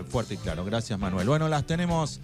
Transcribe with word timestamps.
Eh, 0.00 0.04
fuerte 0.04 0.34
y 0.34 0.36
claro, 0.36 0.64
gracias 0.64 0.98
Manuel. 0.98 1.26
Bueno, 1.28 1.48
las 1.48 1.66
tenemos 1.66 2.20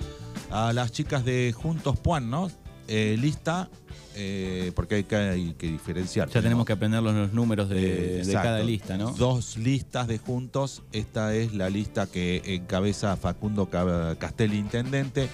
a 0.51 0.73
las 0.73 0.93
chicas 0.93 1.25
de 1.25 1.55
Juntos 1.57 1.99
Puan, 1.99 2.31
¿no? 2.31 2.51
Eh, 2.89 3.17
lista, 3.19 3.69
eh, 4.15 4.73
porque 4.77 4.97
hay 4.97 5.05
que, 5.05 5.17
hay 5.17 5.55
que 5.55 5.67
diferenciar. 5.69 6.29
Ya 6.29 6.41
tenemos 6.41 6.65
que 6.65 6.73
aprender 6.73 7.03
los, 7.03 7.15
los 7.15 7.33
números 7.33 7.69
de, 7.69 8.23
cada 8.33 8.61
lista, 8.61 8.97
¿no? 8.97 9.11
Dos 9.13 9.57
listas 9.57 10.07
de 10.07 10.19
Juntos. 10.19 10.83
Esta 10.93 11.35
es 11.35 11.53
la 11.55 11.69
lista 11.69 12.07
que 12.07 12.43
encabeza 12.45 13.17
Facundo 13.17 13.67
Ca- 13.69 14.17
Castelli, 14.19 14.57
intendente. 14.59 15.29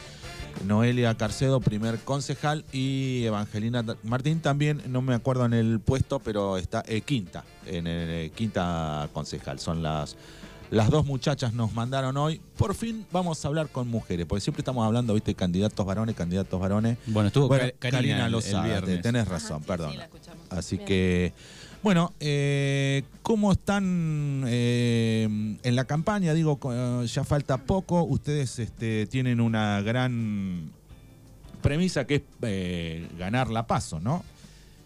Noelia 0.66 1.16
Carcedo, 1.16 1.60
primer 1.60 1.98
concejal, 2.00 2.64
y 2.72 3.24
Evangelina 3.24 3.82
Martín 4.02 4.40
también, 4.40 4.82
no 4.86 5.00
me 5.00 5.14
acuerdo 5.14 5.46
en 5.46 5.54
el 5.54 5.80
puesto, 5.80 6.18
pero 6.18 6.58
está 6.58 6.84
eh, 6.86 7.00
quinta, 7.00 7.42
en 7.66 7.86
el, 7.86 8.10
eh, 8.10 8.30
quinta 8.34 9.08
concejal. 9.14 9.58
Son 9.58 9.82
las, 9.82 10.14
las 10.72 10.88
dos 10.90 11.04
muchachas 11.06 11.52
nos 11.52 11.72
mandaron 11.74 12.16
hoy. 12.16 12.40
Por 12.56 12.74
fin 12.74 13.04
vamos 13.12 13.44
a 13.44 13.48
hablar 13.48 13.68
con 13.68 13.88
mujeres, 13.88 14.26
porque 14.26 14.40
siempre 14.40 14.62
estamos 14.62 14.84
hablando, 14.86 15.12
viste, 15.14 15.34
candidatos 15.34 15.84
varones, 15.84 16.16
candidatos 16.16 16.58
varones. 16.58 16.96
Bueno, 17.06 17.26
estuvo 17.28 17.46
Bueno, 17.48 17.68
Karina, 17.78 18.20
el- 18.20 18.24
el 18.26 18.32
Lozada, 18.32 18.80
tenés 19.02 19.28
razón, 19.28 19.62
perdón. 19.62 19.92
Sí. 19.92 19.98
Así 20.50 20.76
Bien. 20.76 20.86
que, 20.88 21.32
bueno, 21.82 22.14
eh, 22.20 23.04
¿cómo 23.22 23.52
están 23.52 24.44
eh, 24.46 25.58
en 25.62 25.76
la 25.76 25.84
campaña? 25.84 26.32
Digo, 26.32 26.58
ya 27.04 27.24
falta 27.24 27.58
poco. 27.58 28.02
Ustedes 28.04 28.58
este, 28.58 29.06
tienen 29.06 29.40
una 29.40 29.80
gran 29.82 30.70
premisa 31.60 32.06
que 32.06 32.14
es 32.16 32.22
eh, 32.42 33.08
ganar 33.18 33.50
la 33.50 33.66
paso, 33.66 34.00
¿no? 34.00 34.24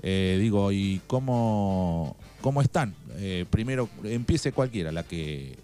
Eh, 0.03 0.37
digo, 0.41 0.73
¿y 0.73 1.01
cómo, 1.07 2.17
cómo 2.41 2.61
están? 2.61 2.95
Eh, 3.19 3.45
primero, 3.51 3.89
empiece 4.05 4.53
cualquiera, 4.53 4.93
la 4.93 5.03
que 5.05 5.59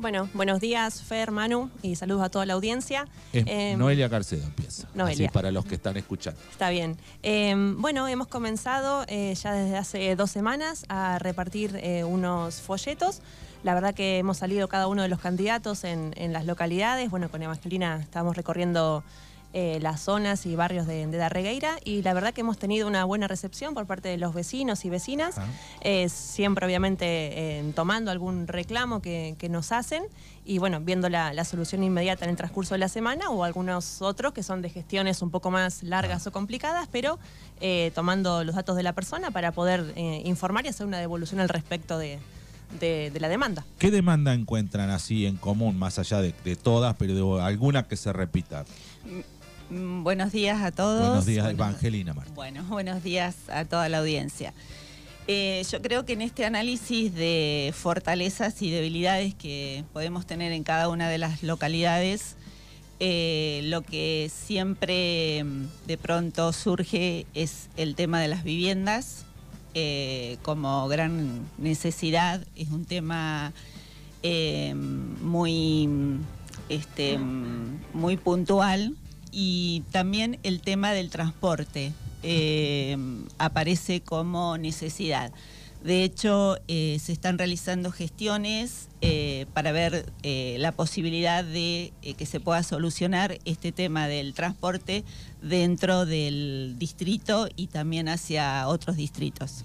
Bueno, 0.00 0.30
buenos 0.32 0.60
días, 0.60 1.02
Fer, 1.02 1.30
Manu, 1.30 1.68
y 1.82 1.94
saludos 1.94 2.22
a 2.22 2.30
toda 2.30 2.46
la 2.46 2.54
audiencia. 2.54 3.06
es 3.34 3.44
Eh, 3.46 3.74
Noelia 3.76 4.08
Carcedo 4.08 4.42
empieza. 4.44 4.88
Noelia. 4.94 5.26
Así 5.26 5.32
para 5.32 5.50
los 5.50 5.66
que 5.66 5.74
están 5.74 5.98
escuchando. 5.98 6.40
Está 6.50 6.70
bien. 6.70 6.96
Eh, 7.22 7.54
bueno, 7.76 8.08
hemos 8.08 8.26
comenzado 8.26 9.04
eh, 9.08 9.34
ya 9.34 9.52
desde 9.52 9.76
hace 9.76 10.16
dos 10.16 10.30
semanas 10.30 10.86
a 10.88 11.18
repartir 11.18 11.78
eh, 11.82 12.02
unos 12.04 12.62
folletos. 12.62 13.20
La 13.62 13.74
verdad 13.74 13.92
que 13.92 14.16
hemos 14.16 14.38
salido 14.38 14.68
cada 14.68 14.86
uno 14.86 15.02
de 15.02 15.08
los 15.08 15.20
candidatos 15.20 15.84
en, 15.84 16.14
en 16.16 16.32
las 16.32 16.46
localidades. 16.46 17.10
Bueno, 17.10 17.30
con 17.30 17.42
Evangelina 17.42 17.98
estamos 18.00 18.34
recorriendo 18.38 19.04
eh, 19.52 19.78
las 19.82 20.00
zonas 20.02 20.46
y 20.46 20.54
barrios 20.54 20.86
de, 20.86 21.06
de 21.06 21.16
Darregueira 21.18 21.76
y 21.84 22.02
la 22.02 22.14
verdad 22.14 22.32
que 22.32 22.42
hemos 22.42 22.56
tenido 22.58 22.86
una 22.86 23.04
buena 23.04 23.26
recepción 23.26 23.74
por 23.74 23.84
parte 23.86 24.08
de 24.08 24.16
los 24.16 24.32
vecinos 24.32 24.84
y 24.84 24.90
vecinas. 24.90 25.38
Ah. 25.38 25.46
Eh, 25.80 26.08
siempre 26.08 26.64
obviamente 26.66 27.04
eh, 27.06 27.72
tomando 27.74 28.10
algún 28.12 28.46
reclamo 28.46 29.02
que, 29.02 29.34
que 29.38 29.48
nos 29.48 29.72
hacen 29.72 30.04
y 30.44 30.58
bueno, 30.58 30.80
viendo 30.80 31.08
la, 31.08 31.32
la 31.32 31.44
solución 31.44 31.82
inmediata 31.82 32.24
en 32.24 32.30
el 32.30 32.36
transcurso 32.36 32.74
de 32.74 32.78
la 32.78 32.88
semana 32.88 33.30
o 33.30 33.42
algunos 33.44 34.02
otros 34.02 34.32
que 34.32 34.42
son 34.42 34.62
de 34.62 34.70
gestiones 34.70 35.20
un 35.22 35.30
poco 35.30 35.50
más 35.50 35.82
largas 35.82 36.26
o 36.26 36.32
complicadas, 36.32 36.88
pero 36.92 37.18
eh, 37.60 37.90
tomando 37.94 38.44
los 38.44 38.54
datos 38.54 38.76
de 38.76 38.82
la 38.84 38.92
persona 38.92 39.30
para 39.30 39.52
poder 39.52 39.92
eh, 39.96 40.22
informar 40.24 40.64
y 40.64 40.68
hacer 40.68 40.86
una 40.86 40.98
devolución 40.98 41.40
al 41.40 41.48
respecto 41.48 41.98
de, 41.98 42.18
de- 42.80 43.10
de 43.12 43.20
la 43.20 43.28
demanda. 43.28 43.64
¿Qué 43.78 43.90
demanda 43.90 44.32
encuentran 44.32 44.90
así 44.90 45.26
en 45.26 45.36
común, 45.36 45.76
más 45.78 45.98
allá 45.98 46.20
de, 46.20 46.34
de 46.44 46.56
todas, 46.56 46.94
pero 46.96 47.14
de 47.36 47.42
alguna 47.42 47.86
que 47.88 47.96
se 47.96 48.12
repita? 48.12 48.64
Mm, 49.70 50.02
Buenos 50.02 50.32
días 50.32 50.60
a 50.62 50.72
todos. 50.72 51.00
Buenos 51.00 51.26
días, 51.26 51.44
Bueno, 51.44 51.62
Evangelina 51.62 52.12
Martín. 52.12 52.34
Bueno, 52.34 52.64
buenos 52.64 53.02
días 53.04 53.36
a 53.48 53.64
toda 53.64 53.88
la 53.88 53.98
audiencia. 53.98 54.52
Eh, 55.28 55.64
yo 55.70 55.80
creo 55.80 56.04
que 56.04 56.14
en 56.14 56.22
este 56.22 56.44
análisis 56.44 57.14
de 57.14 57.72
fortalezas 57.76 58.60
y 58.62 58.70
debilidades 58.70 59.34
que 59.34 59.84
podemos 59.92 60.26
tener 60.26 60.50
en 60.50 60.64
cada 60.64 60.88
una 60.88 61.08
de 61.08 61.18
las 61.18 61.44
localidades, 61.44 62.36
eh, 62.98 63.60
lo 63.64 63.82
que 63.82 64.28
siempre 64.34 65.44
mm, 65.44 65.66
de 65.86 65.98
pronto 65.98 66.52
surge 66.52 67.26
es 67.34 67.68
el 67.76 67.94
tema 67.94 68.20
de 68.20 68.26
las 68.26 68.42
viviendas 68.42 69.24
eh, 69.74 70.36
como 70.42 70.88
gran 70.88 71.48
necesidad. 71.58 72.44
Es 72.56 72.70
un 72.70 72.86
tema 72.86 73.52
eh, 74.24 74.74
muy, 74.74 75.88
este, 76.68 77.18
mm, 77.18 77.78
muy 77.94 78.16
puntual 78.16 78.96
y 79.32 79.82
también 79.90 80.38
el 80.42 80.60
tema 80.60 80.92
del 80.92 81.10
transporte 81.10 81.92
eh, 82.22 82.96
aparece 83.38 84.00
como 84.00 84.58
necesidad. 84.58 85.32
De 85.82 86.04
hecho, 86.04 86.58
eh, 86.68 86.98
se 87.00 87.10
están 87.12 87.38
realizando 87.38 87.90
gestiones 87.90 88.88
eh, 89.00 89.46
para 89.54 89.72
ver 89.72 90.12
eh, 90.22 90.56
la 90.58 90.72
posibilidad 90.72 91.42
de 91.42 91.94
eh, 92.02 92.12
que 92.12 92.26
se 92.26 92.38
pueda 92.38 92.62
solucionar 92.62 93.38
este 93.46 93.72
tema 93.72 94.06
del 94.06 94.34
transporte 94.34 95.04
dentro 95.40 96.04
del 96.04 96.74
distrito 96.78 97.48
y 97.56 97.68
también 97.68 98.10
hacia 98.10 98.68
otros 98.68 98.96
distritos. 98.96 99.64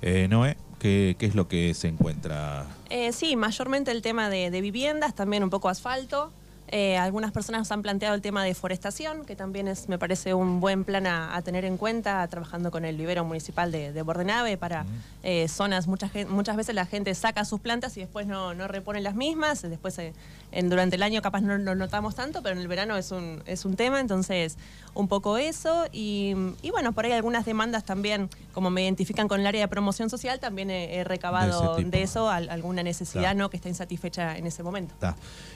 Eh, 0.00 0.28
Noé, 0.30 0.56
¿qué, 0.78 1.14
qué 1.18 1.26
es 1.26 1.34
lo 1.34 1.46
que 1.46 1.74
se 1.74 1.88
encuentra? 1.88 2.66
Eh, 2.88 3.12
sí, 3.12 3.36
mayormente 3.36 3.90
el 3.90 4.00
tema 4.00 4.30
de, 4.30 4.50
de 4.50 4.60
viviendas, 4.62 5.14
también 5.14 5.44
un 5.44 5.50
poco 5.50 5.68
asfalto. 5.68 6.32
Eh, 6.74 6.96
algunas 6.96 7.32
personas 7.32 7.60
nos 7.60 7.70
han 7.72 7.82
planteado 7.82 8.14
el 8.14 8.22
tema 8.22 8.42
de 8.44 8.54
forestación, 8.54 9.26
que 9.26 9.36
también 9.36 9.68
es, 9.68 9.90
me 9.90 9.98
parece 9.98 10.32
un 10.32 10.58
buen 10.58 10.84
plan 10.84 11.06
a, 11.06 11.36
a 11.36 11.42
tener 11.42 11.66
en 11.66 11.76
cuenta, 11.76 12.26
trabajando 12.28 12.70
con 12.70 12.86
el 12.86 12.96
vivero 12.96 13.26
municipal 13.26 13.70
de, 13.70 13.92
de 13.92 14.00
Bordenave 14.00 14.56
para 14.56 14.86
eh, 15.22 15.48
zonas, 15.48 15.86
muchas, 15.86 16.10
muchas 16.30 16.56
veces 16.56 16.74
la 16.74 16.86
gente 16.86 17.14
saca 17.14 17.44
sus 17.44 17.60
plantas 17.60 17.94
y 17.98 18.00
después 18.00 18.26
no, 18.26 18.54
no 18.54 18.68
repone 18.68 19.02
las 19.02 19.14
mismas, 19.14 19.60
después 19.60 19.98
eh, 19.98 20.14
en, 20.50 20.70
durante 20.70 20.96
el 20.96 21.02
año 21.02 21.20
capaz 21.20 21.42
no 21.42 21.58
lo 21.58 21.74
notamos 21.74 22.14
tanto, 22.14 22.42
pero 22.42 22.54
en 22.56 22.62
el 22.62 22.68
verano 22.68 22.96
es 22.96 23.10
un, 23.10 23.42
es 23.44 23.66
un 23.66 23.76
tema, 23.76 24.00
entonces 24.00 24.56
un 24.94 25.08
poco 25.08 25.36
eso 25.36 25.84
y, 25.92 26.34
y 26.62 26.70
bueno, 26.70 26.92
por 26.92 27.04
ahí 27.04 27.12
algunas 27.12 27.44
demandas 27.44 27.84
también, 27.84 28.30
como 28.54 28.70
me 28.70 28.82
identifican 28.82 29.28
con 29.28 29.40
el 29.40 29.46
área 29.46 29.60
de 29.60 29.68
promoción 29.68 30.08
social, 30.08 30.40
también 30.40 30.70
he, 30.70 30.96
he 30.96 31.04
recabado 31.04 31.76
de, 31.76 32.02
eso 32.02 32.30
al- 32.30 32.48
alguna 32.48 32.82
necesidad. 32.82 33.34
¿no? 33.34 33.50
que 33.50 33.56
está 33.58 33.68
insatisfecha 33.68 34.36
en 34.38 34.46
ese 34.46 34.62
momento. 34.62 34.94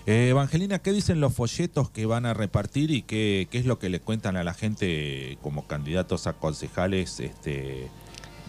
Evangelina, 0.06 0.78
¿qué 0.78 0.92
dicen 1.06 1.20
los 1.20 1.34
folletos 1.34 1.88
que 1.88 2.04
van 2.04 2.26
a 2.26 2.34
repartir 2.34 2.90
y 2.90 3.02
qué, 3.02 3.46
es 3.52 3.64
lo 3.64 3.78
que 3.78 3.88
le 3.88 4.00
cuentan 4.00 4.36
a 4.36 4.42
la 4.42 4.54
gente 4.54 5.38
como 5.40 5.68
candidatos 5.68 6.26
a 6.26 6.32
concejales 6.32 7.20
este, 7.20 7.86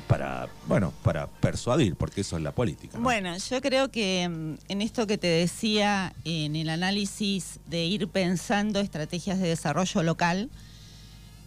para, 0.07 0.47
bueno, 0.68 0.91
para 1.03 1.28
persuadir, 1.28 1.95
porque 1.95 2.22
eso 2.22 2.35
es 2.35 2.41
la 2.41 2.53
política? 2.53 2.97
¿no? 2.97 3.03
Bueno, 3.03 3.38
yo 3.38 3.62
creo 3.62 3.91
que 3.91 4.28
mm, 4.28 4.56
en 4.69 4.81
esto 4.81 5.06
que 5.06 5.19
te 5.19 5.28
decía, 5.28 6.16
en 6.25 6.56
el 6.56 6.69
análisis 6.69 7.59
de 7.68 7.85
ir 7.85 8.07
pensando 8.07 8.79
estrategias 8.79 9.38
de 9.38 9.50
desarrollo 9.50 10.01
local, 10.01 10.50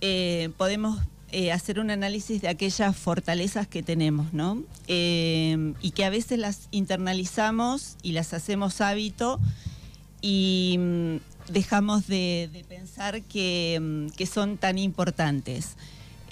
eh, 0.03 0.51
podemos 0.59 1.01
eh, 1.33 1.51
hacer 1.51 1.81
un 1.81 1.91
análisis 1.91 2.41
de 2.41 2.47
aquellas 2.47 2.97
fortalezas 2.97 3.67
que 3.67 3.83
tenemos, 3.83 4.33
¿no? 4.33 4.63
Eh, 4.87 5.75
y 5.81 5.91
que 5.91 6.05
a 6.05 6.11
veces 6.11 6.39
las 6.39 6.69
internalizamos 6.71 7.97
y 8.01 8.13
las 8.13 8.33
hacemos 8.33 8.81
hábito 8.81 9.41
y 10.21 10.77
mm, 10.79 11.17
dejamos 11.53 12.07
de, 12.07 12.49
de 12.53 12.65
pensar 12.65 13.23
que, 13.23 13.79
mm, 13.81 14.17
que 14.17 14.27
son 14.27 14.59
tan 14.59 14.79
importantes. 14.79 15.77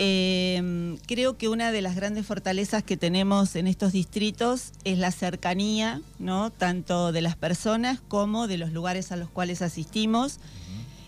Eh, 0.01 0.97
creo 1.09 1.37
que 1.37 1.49
una 1.49 1.73
de 1.73 1.83
las 1.83 1.97
grandes 1.97 2.25
fortalezas 2.25 2.85
que 2.85 2.97
tenemos 2.97 3.57
en 3.57 3.67
estos 3.67 3.91
distritos 3.93 4.71
es 4.85 4.97
la 4.97 5.11
cercanía, 5.11 6.01
¿no? 6.21 6.51
Tanto 6.51 7.11
de 7.11 7.21
las 7.21 7.35
personas 7.35 8.01
como 8.07 8.47
de 8.47 8.59
los 8.59 8.73
lugares 8.73 9.11
a 9.11 9.17
los 9.17 9.29
cuales 9.29 9.61
asistimos. 9.61 10.39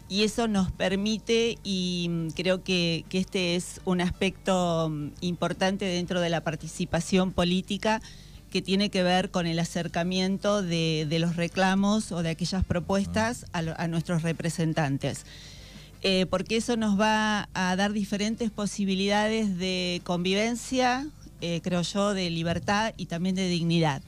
Y 0.09 0.25
eso 0.25 0.49
nos 0.49 0.73
permite, 0.73 1.57
y 1.63 2.09
mm, 2.11 2.29
creo 2.31 2.65
que, 2.65 3.05
que 3.09 3.19
este 3.21 3.55
es 3.55 3.81
un 3.85 4.01
aspecto 4.01 4.93
importante 5.21 5.85
dentro 5.85 6.21
de 6.21 6.31
la 6.31 6.43
participación 6.43 7.31
política, 7.31 8.03
que 8.51 8.63
tiene 8.63 8.91
que 8.91 9.03
ver 9.03 9.31
con 9.31 9.47
el 9.47 9.59
acercamiento 9.59 10.63
de, 10.63 11.07
de 11.09 11.19
los 11.19 11.37
reclamos 11.37 12.13
o 12.13 12.23
de 12.23 12.31
aquellas 12.31 12.65
propuestas 12.65 13.47
a, 13.53 13.63
lo- 13.63 13.79
a 13.79 13.87
nuestros 13.89 14.23
representantes. 14.23 15.25
Eh, 16.03 16.27
porque 16.31 16.57
eso 16.57 16.77
nos 16.77 16.99
va 16.99 17.49
a 17.55 17.77
dar 17.77 17.93
diferentes 17.93 18.51
posibilidades 18.51 19.59
de 19.59 20.01
convivencia, 20.05 21.07
eh, 21.43 21.61
creo 21.63 21.83
yo, 21.83 22.15
de 22.15 22.31
libertad 22.31 22.95
y 22.97 23.07
también 23.07 23.35
de 23.35 23.49
dignidad. 23.49 24.03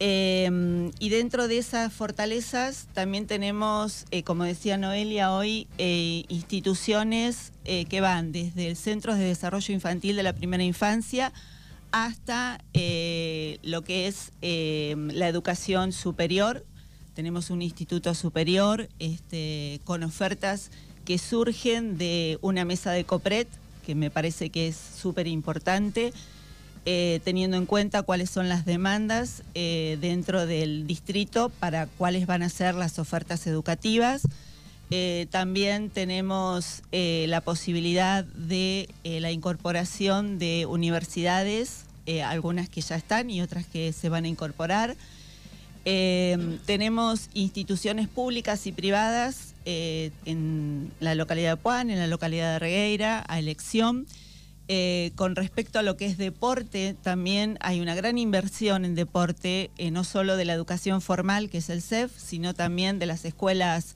Eh, 0.00 0.90
y 0.98 1.08
dentro 1.08 1.46
de 1.46 1.58
esas 1.58 1.92
fortalezas 1.92 2.88
también 2.94 3.28
tenemos, 3.28 4.06
eh, 4.10 4.24
como 4.24 4.42
decía 4.42 4.76
Noelia 4.76 5.32
hoy, 5.32 5.68
eh, 5.78 6.24
instituciones 6.28 7.52
que 7.64 8.00
van 8.02 8.30
desde 8.32 8.68
el 8.68 8.76
Centro 8.76 9.14
de 9.14 9.24
Desarrollo 9.24 9.72
Infantil 9.72 10.16
de 10.16 10.22
la 10.22 10.34
Primera 10.34 10.64
Infancia 10.64 11.32
hasta 11.94 12.58
eh, 12.72 13.60
lo 13.62 13.84
que 13.84 14.08
es 14.08 14.32
eh, 14.42 14.96
la 15.12 15.28
educación 15.28 15.92
superior. 15.92 16.66
Tenemos 17.14 17.50
un 17.50 17.62
instituto 17.62 18.14
superior 18.14 18.88
este, 18.98 19.80
con 19.84 20.02
ofertas 20.02 20.72
que 21.04 21.18
surgen 21.18 21.96
de 21.96 22.40
una 22.42 22.64
mesa 22.64 22.90
de 22.90 23.04
COPRET, 23.04 23.46
que 23.86 23.94
me 23.94 24.10
parece 24.10 24.50
que 24.50 24.66
es 24.66 24.76
súper 24.76 25.28
importante 25.28 26.12
eh, 26.84 27.20
teniendo 27.22 27.56
en 27.56 27.64
cuenta 27.64 28.02
cuáles 28.02 28.28
son 28.28 28.48
las 28.48 28.64
demandas 28.64 29.44
dentro 29.54 30.46
del 30.46 30.88
distrito 30.88 31.48
para 31.60 31.86
cuáles 31.86 32.26
van 32.26 32.42
a 32.42 32.48
ser 32.48 32.74
las 32.74 32.98
ofertas 32.98 33.46
educativas. 33.46 34.22
Eh, 34.90 35.26
también 35.30 35.90
tenemos 35.90 36.82
la 36.92 37.40
posibilidad 37.40 38.24
de 38.24 38.88
la 39.04 39.30
incorporación 39.32 40.38
de 40.38 40.66
universidades, 40.66 41.84
algunas 42.24 42.68
que 42.68 42.80
ya 42.80 42.96
están 42.96 43.30
y 43.30 43.40
otras 43.40 43.66
que 43.66 43.92
se 43.92 44.08
van 44.08 44.24
a 44.24 44.28
incorporar. 44.28 44.96
tenemos 45.84 47.28
instituciones 47.34 48.08
públicas 48.08 48.66
y 48.66 48.72
privadas 48.72 49.54
en 49.64 50.92
la 51.00 51.14
localidad 51.14 51.50
de 51.52 51.56
Puan, 51.56 51.90
en 51.90 51.98
la 51.98 52.06
localidad 52.06 52.52
de 52.54 52.58
Regueira, 52.58 53.24
a 53.26 53.38
elección. 53.38 54.06
Eh, 54.66 55.12
con 55.14 55.36
respecto 55.36 55.78
a 55.78 55.82
lo 55.82 55.98
que 55.98 56.06
es 56.06 56.16
deporte, 56.16 56.96
también 57.02 57.58
hay 57.60 57.80
una 57.80 57.94
gran 57.94 58.16
inversión 58.16 58.86
en 58.86 58.94
deporte, 58.94 59.70
eh, 59.76 59.90
no 59.90 60.04
solo 60.04 60.38
de 60.38 60.46
la 60.46 60.54
educación 60.54 61.02
formal, 61.02 61.50
que 61.50 61.58
es 61.58 61.68
el 61.68 61.82
CEF, 61.82 62.12
sino 62.16 62.54
también 62.54 62.98
de 62.98 63.04
las 63.04 63.26
escuelas 63.26 63.94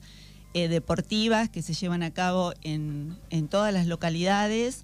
eh, 0.53 0.67
deportivas 0.67 1.49
que 1.49 1.61
se 1.61 1.73
llevan 1.73 2.03
a 2.03 2.11
cabo 2.11 2.53
en, 2.61 3.17
todas 3.49 3.73
las 3.73 3.87
localidades, 3.87 4.83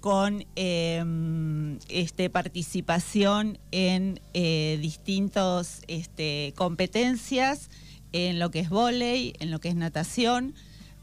con 0.00 0.46
em, 0.56 1.78
este, 1.88 2.30
participación 2.30 3.58
en 3.70 4.18
distintas 4.32 5.82
este, 5.88 6.54
competencias, 6.56 7.68
en 8.12 8.38
lo 8.38 8.50
que 8.50 8.60
es 8.60 8.70
vóley, 8.70 9.34
en 9.40 9.50
lo 9.50 9.60
que 9.60 9.68
es 9.68 9.74
natación. 9.74 10.54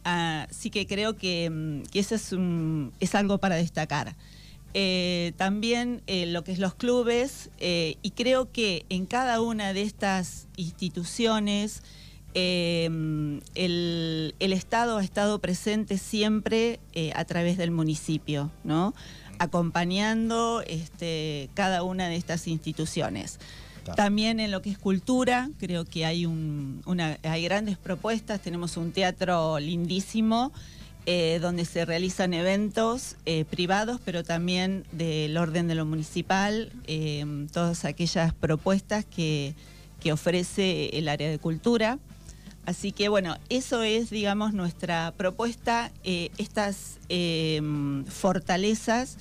Así 0.03 0.69
que 0.69 0.87
creo 0.87 1.17
que, 1.17 1.49
mm, 1.49 1.83
eso 1.93 2.15
es, 2.99 3.15
algo 3.15 3.39
para 3.39 3.55
destacar. 3.55 4.15
Eh, 4.73 5.33
también 5.35 6.01
eh, 6.07 6.27
lo 6.27 6.45
que 6.45 6.53
es 6.53 6.59
los 6.59 6.75
clubes, 6.75 7.49
eh, 7.59 7.95
y 8.01 8.11
creo 8.11 8.51
que 8.51 8.85
en 8.89 9.05
cada 9.05 9.41
una 9.41 9.73
de 9.73 9.81
estas 9.81 10.47
instituciones 10.55 11.83
el, 12.37 14.33
Estado 14.39 14.97
ha 14.97 15.03
estado 15.03 15.39
presente 15.39 15.97
siempre 15.97 16.79
a 17.15 17.25
través 17.25 17.57
del 17.57 17.71
municipio, 17.71 18.51
¿no? 18.63 18.93
acompañando 19.39 20.63
este, 20.65 21.49
cada 21.53 21.83
una 21.83 22.07
de 22.07 22.15
estas 22.15 22.47
instituciones. 22.47 23.39
También 23.95 24.41
en 24.41 24.51
lo 24.51 24.61
que 24.61 24.69
es 24.69 24.77
cultura, 24.77 25.49
creo 25.59 25.85
que 25.85 26.05
hay, 26.05 26.25
una, 26.25 27.17
hay 27.23 27.43
grandes 27.43 27.77
propuestas. 27.77 28.41
Tenemos 28.41 28.75
un 28.75 28.91
teatro 28.91 29.59
lindísimo 29.59 30.51
eh, 31.05 31.39
donde 31.41 31.63
se 31.63 31.85
realizan 31.85 32.33
eventos 32.33 33.15
eh, 33.25 33.45
privados, 33.45 34.01
pero 34.03 34.25
también 34.25 34.83
del 34.91 35.37
orden 35.37 35.69
de 35.69 35.75
lo 35.75 35.85
municipal, 35.85 36.73
eh, 36.85 37.47
todas 37.53 37.85
aquellas 37.85 38.33
propuestas 38.33 39.05
que, 39.05 39.55
que 40.01 40.11
ofrece 40.11 40.97
el 40.97 41.07
área 41.07 41.29
de 41.29 41.39
cultura. 41.39 41.97
Así 42.67 42.91
que 42.91 43.09
bueno, 43.09 43.37
eso 43.49 43.81
es, 43.81 44.11
digamos, 44.11 44.53
nuestra 44.53 45.11
propuesta, 45.17 45.91
estas 46.03 46.99
fortalezas 48.07 49.17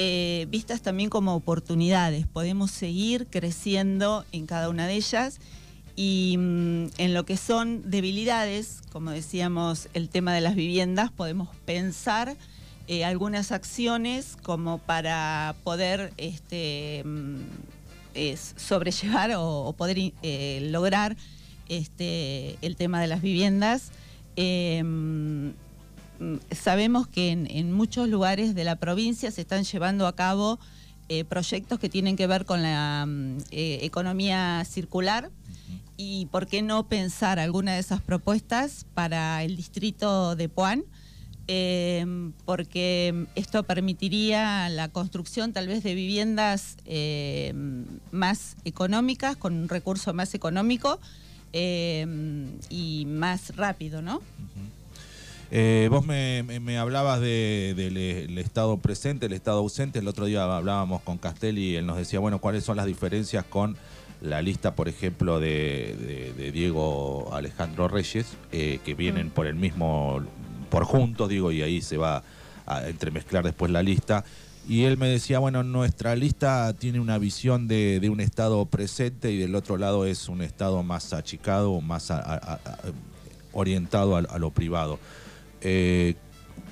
eh, 0.00 0.46
vistas 0.48 0.80
también 0.80 1.10
como 1.10 1.34
oportunidades. 1.34 2.24
Podemos 2.28 2.70
seguir 2.70 3.26
creciendo 3.26 4.24
en 4.30 4.46
cada 4.46 4.68
una 4.68 4.86
de 4.86 4.94
ellas 4.94 5.40
y 5.96 6.36
mm, 6.38 6.86
en 6.98 7.14
lo 7.14 7.24
que 7.24 7.36
son 7.36 7.90
debilidades, 7.90 8.82
como 8.92 9.10
decíamos, 9.10 9.88
el 9.94 10.08
tema 10.08 10.32
de 10.32 10.40
las 10.40 10.54
viviendas, 10.54 11.10
podemos 11.10 11.48
pensar 11.64 12.36
eh, 12.86 13.04
algunas 13.04 13.50
acciones 13.50 14.36
como 14.44 14.78
para 14.78 15.56
poder 15.64 16.12
este, 16.16 17.02
mm, 17.04 17.40
sobrellevar 18.54 19.32
o, 19.36 19.74
poder 19.76 20.12
eh, 20.22 20.60
lograr 20.70 21.16
este, 21.68 22.58
el 22.62 22.76
tema 22.76 23.00
de 23.00 23.06
las 23.06 23.22
viviendas. 23.22 23.90
Mm, 26.20 26.36
sabemos 26.50 27.06
que 27.06 27.30
en, 27.30 27.72
muchos 27.72 28.08
lugares 28.08 28.54
de 28.54 28.64
la 28.64 28.76
provincia 28.76 29.30
se 29.30 29.40
están 29.40 29.64
llevando 29.64 30.06
a 30.06 30.14
cabo 30.14 30.58
eh, 31.08 31.24
proyectos 31.24 31.78
que 31.78 31.88
tienen 31.88 32.16
que 32.16 32.26
ver 32.26 32.44
con 32.44 32.62
la 32.62 33.04
mm, 33.06 33.38
eh, 33.50 33.78
economía 33.82 34.64
circular 34.68 35.30
y 35.96 36.26
por 36.26 36.46
qué 36.46 36.62
no 36.62 36.88
pensar 36.88 37.38
alguna 37.38 37.74
de 37.74 37.80
esas 37.80 38.00
propuestas 38.00 38.86
para 38.94 39.42
el 39.42 39.56
distrito 39.56 40.36
de 40.36 40.48
Puan, 40.48 40.84
em, 41.48 42.32
porque 42.44 43.26
esto 43.34 43.62
permitiría 43.64 44.68
la 44.68 44.88
construcción 44.88 45.52
tal 45.52 45.66
vez 45.66 45.82
de 45.82 45.94
viviendas 45.94 46.76
em, 46.84 47.84
más 48.12 48.56
económicas, 48.64 49.36
con 49.36 49.54
un 49.54 49.68
recurso 49.68 50.14
más 50.14 50.34
económico 50.34 51.00
em, 51.52 52.48
y 52.70 53.06
más 53.06 53.56
rápido, 53.56 54.02
¿no? 54.02 54.20
Eh, 55.50 55.88
vos 55.90 56.04
me, 56.04 56.78
hablabas 56.78 57.20
del 57.20 58.38
estado 58.38 58.76
presente, 58.78 59.26
el 59.26 59.32
estado 59.32 59.58
ausente. 59.58 59.98
El 60.00 60.08
otro 60.08 60.26
día 60.26 60.44
hablábamos 60.44 61.02
con 61.02 61.18
Castelli 61.18 61.70
y 61.70 61.76
él 61.76 61.86
nos 61.86 61.96
decía, 61.96 62.18
bueno, 62.18 62.38
cuáles 62.38 62.64
son 62.64 62.76
las 62.76 62.86
diferencias 62.86 63.44
con 63.44 63.76
la 64.20 64.42
lista, 64.42 64.74
por 64.74 64.88
ejemplo, 64.88 65.40
de, 65.40 66.50
Diego 66.52 67.30
Alejandro 67.32 67.88
Reyes, 67.88 68.26
eh, 68.52 68.80
que 68.84 68.94
vienen 68.94 69.28
mm. 69.28 69.30
por 69.30 69.46
el 69.46 69.54
mismo, 69.54 70.22
por 70.70 70.84
juntos, 70.84 71.28
digo, 71.28 71.52
y 71.52 71.62
ahí 71.62 71.80
se 71.80 71.96
va 71.96 72.22
a 72.66 72.88
entremezclar 72.88 73.44
después 73.44 73.70
la 73.70 73.82
lista. 73.82 74.24
Y 74.66 74.84
él 74.84 74.98
me 74.98 75.08
decía, 75.08 75.38
bueno, 75.38 75.62
nuestra 75.62 76.14
lista 76.14 76.72
tiene 76.74 77.00
una 77.00 77.18
visión 77.18 77.68
de, 77.68 78.06
un 78.10 78.20
estado 78.20 78.64
presente 78.66 79.30
y 79.32 79.38
del 79.38 79.54
otro 79.54 79.76
lado 79.78 80.04
es 80.04 80.28
un 80.28 80.42
estado 80.42 80.82
más 80.82 81.12
achicado, 81.12 81.80
más 81.80 82.12
orientado 83.52 84.16
a 84.16 84.38
lo 84.38 84.50
privado. 84.50 84.98
Eh, 85.60 86.14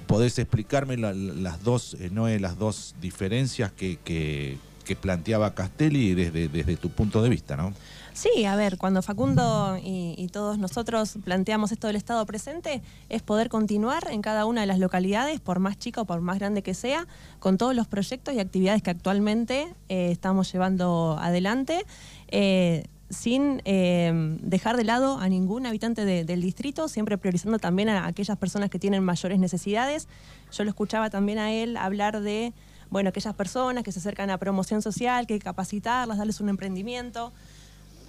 ¿Podés 0.07 0.39
explicarme 0.39 0.97
las, 0.97 1.65
dos, 1.65 1.97
eh, 1.99 2.39
las 2.41 2.59
dos 2.59 2.95
diferencias 3.01 3.73
que, 3.73 4.59
planteaba 5.01 5.53
Castelli 5.55 6.15
desde, 6.15 6.49
desde 6.49 6.77
tu 6.77 6.91
punto 6.91 7.23
de 7.23 7.29
vista? 7.29 7.57
¿no? 7.57 7.75
Sí, 8.17 8.47
a 8.47 8.57
ver, 8.57 8.79
cuando 8.79 9.03
Facundo 9.03 9.79
y, 9.79 10.27
todos 10.33 10.57
nosotros 10.57 11.19
planteamos 11.23 11.71
esto 11.71 11.87
del 11.87 11.97
Estado 11.97 12.25
presente, 12.25 12.81
es 13.11 13.21
poder 13.21 13.51
continuar 13.51 14.09
en 14.11 14.23
cada 14.23 14.47
una 14.47 14.63
de 14.63 14.67
las 14.67 14.79
localidades, 14.79 15.39
por 15.39 15.59
más 15.59 15.77
chica 15.77 16.01
o 16.01 16.07
por 16.07 16.23
más 16.23 16.39
grande 16.39 16.63
que 16.63 16.73
sea, 16.73 17.07
con 17.41 17.59
todos 17.59 17.75
los 17.75 17.87
proyectos 17.87 18.33
y 18.33 18.41
actividades 18.41 18.83
que 18.83 18.89
actualmente 18.89 19.69
eh, 19.91 20.11
estamos 20.13 20.51
llevando 20.51 21.19
adelante. 21.21 21.85
Eh, 22.29 22.87
sin 23.11 23.61
eh, 23.67 24.11
dejar 24.41 24.79
de 24.79 24.85
lado 24.85 25.19
a 25.19 25.29
ningún 25.29 25.67
habitante 25.67 26.07
del 26.07 26.41
distrito, 26.41 26.89
siempre 26.89 27.19
priorizando 27.19 27.59
también 27.59 27.91
a 27.91 28.07
aquellas 28.07 28.39
personas 28.39 28.71
que 28.71 28.79
tienen 28.79 29.05
mayores 29.05 29.39
necesidades. 29.39 30.09
Yo 30.53 30.65
lo 30.65 30.71
escuchaba 30.71 31.11
también 31.11 31.39
a 31.39 31.53
él 31.53 31.77
hablar 31.77 32.23
de, 32.23 32.55
bueno, 32.89 33.11
aquellas 33.11 33.35
personas 33.35 33.85
que 33.85 33.93
se 33.93 33.99
acercan 33.99 34.31
a 34.31 34.39
promoción 34.39 34.81
social, 34.81 35.27
que 35.27 35.39
capacitarlas, 35.39 36.17
darles 36.17 36.41
un 36.41 36.49
emprendimiento. 36.49 37.35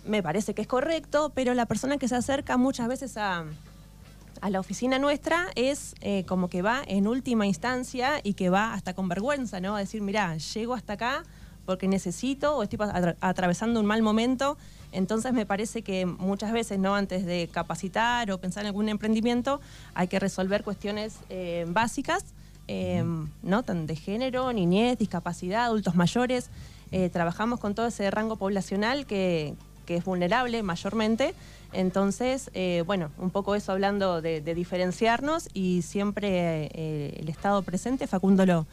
Me 0.07 0.23
parece 0.23 0.53
que 0.53 0.61
es 0.61 0.67
correcto, 0.67 1.31
pero 1.35 1.53
la 1.53 1.65
persona 1.65 1.97
que 1.97 2.07
se 2.07 2.15
acerca 2.15 2.57
muchas 2.57 2.87
veces 2.87 3.17
a, 3.17 3.45
la 4.47 4.59
oficina 4.59 4.99
nuestra 4.99 5.47
es 5.55 5.95
eh, 6.01 6.23
como 6.25 6.47
que 6.47 6.61
va 6.61 6.81
en 6.87 7.07
última 7.07 7.45
instancia 7.45 8.19
y 8.23 8.33
que 8.33 8.49
va 8.49 8.73
hasta 8.73 8.93
con 8.93 9.09
vergüenza, 9.09 9.59
¿no? 9.59 9.75
A 9.75 9.79
decir, 9.79 10.01
mira, 10.01 10.37
llego 10.37 10.73
hasta 10.73 10.93
acá 10.93 11.23
porque 11.65 11.87
necesito 11.87 12.55
o 12.55 12.63
estoy 12.63 12.79
atravesando 13.19 13.79
un 13.79 13.85
mal 13.85 14.01
momento 14.01 14.57
entonces 14.91 15.33
me 15.33 15.45
parece 15.45 15.81
que 15.81 16.05
muchas 16.05 16.51
veces, 16.51 16.79
¿no? 16.79 16.95
Antes 16.95 17.25
de 17.25 17.49
capacitar 17.51 18.31
o 18.31 18.37
pensar 18.39 18.63
en 18.63 18.67
algún 18.67 18.89
emprendimiento, 18.89 19.59
hay 19.93 20.07
que 20.07 20.19
resolver 20.19 20.63
cuestiones 20.63 21.19
eh, 21.29 21.65
básicas, 21.67 22.23
eh, 22.67 23.03
¿no? 23.43 23.61
de 23.61 23.95
género, 23.95 24.51
niñez, 24.53 24.97
discapacidad, 24.97 25.65
adultos 25.65 25.95
mayores. 25.95 26.49
Eh, 26.91 27.09
trabajamos 27.09 27.59
con 27.59 27.75
todo 27.75 27.87
ese 27.87 28.09
rango 28.11 28.37
poblacional 28.37 29.05
que, 29.05 29.55
es 29.95 30.05
vulnerable 30.05 30.61
mayormente. 30.63 31.33
Entonces, 31.73 32.49
bueno, 32.85 33.11
un 33.17 33.29
poco 33.29 33.55
eso 33.55 33.71
hablando 33.73 34.21
de, 34.21 34.41
diferenciarnos 34.41 35.49
y 35.53 35.81
siempre 35.81 36.67
el 37.19 37.27
Estado 37.27 37.61
presente, 37.61 38.07
Facundo 38.07 38.45
lo, 38.45 38.65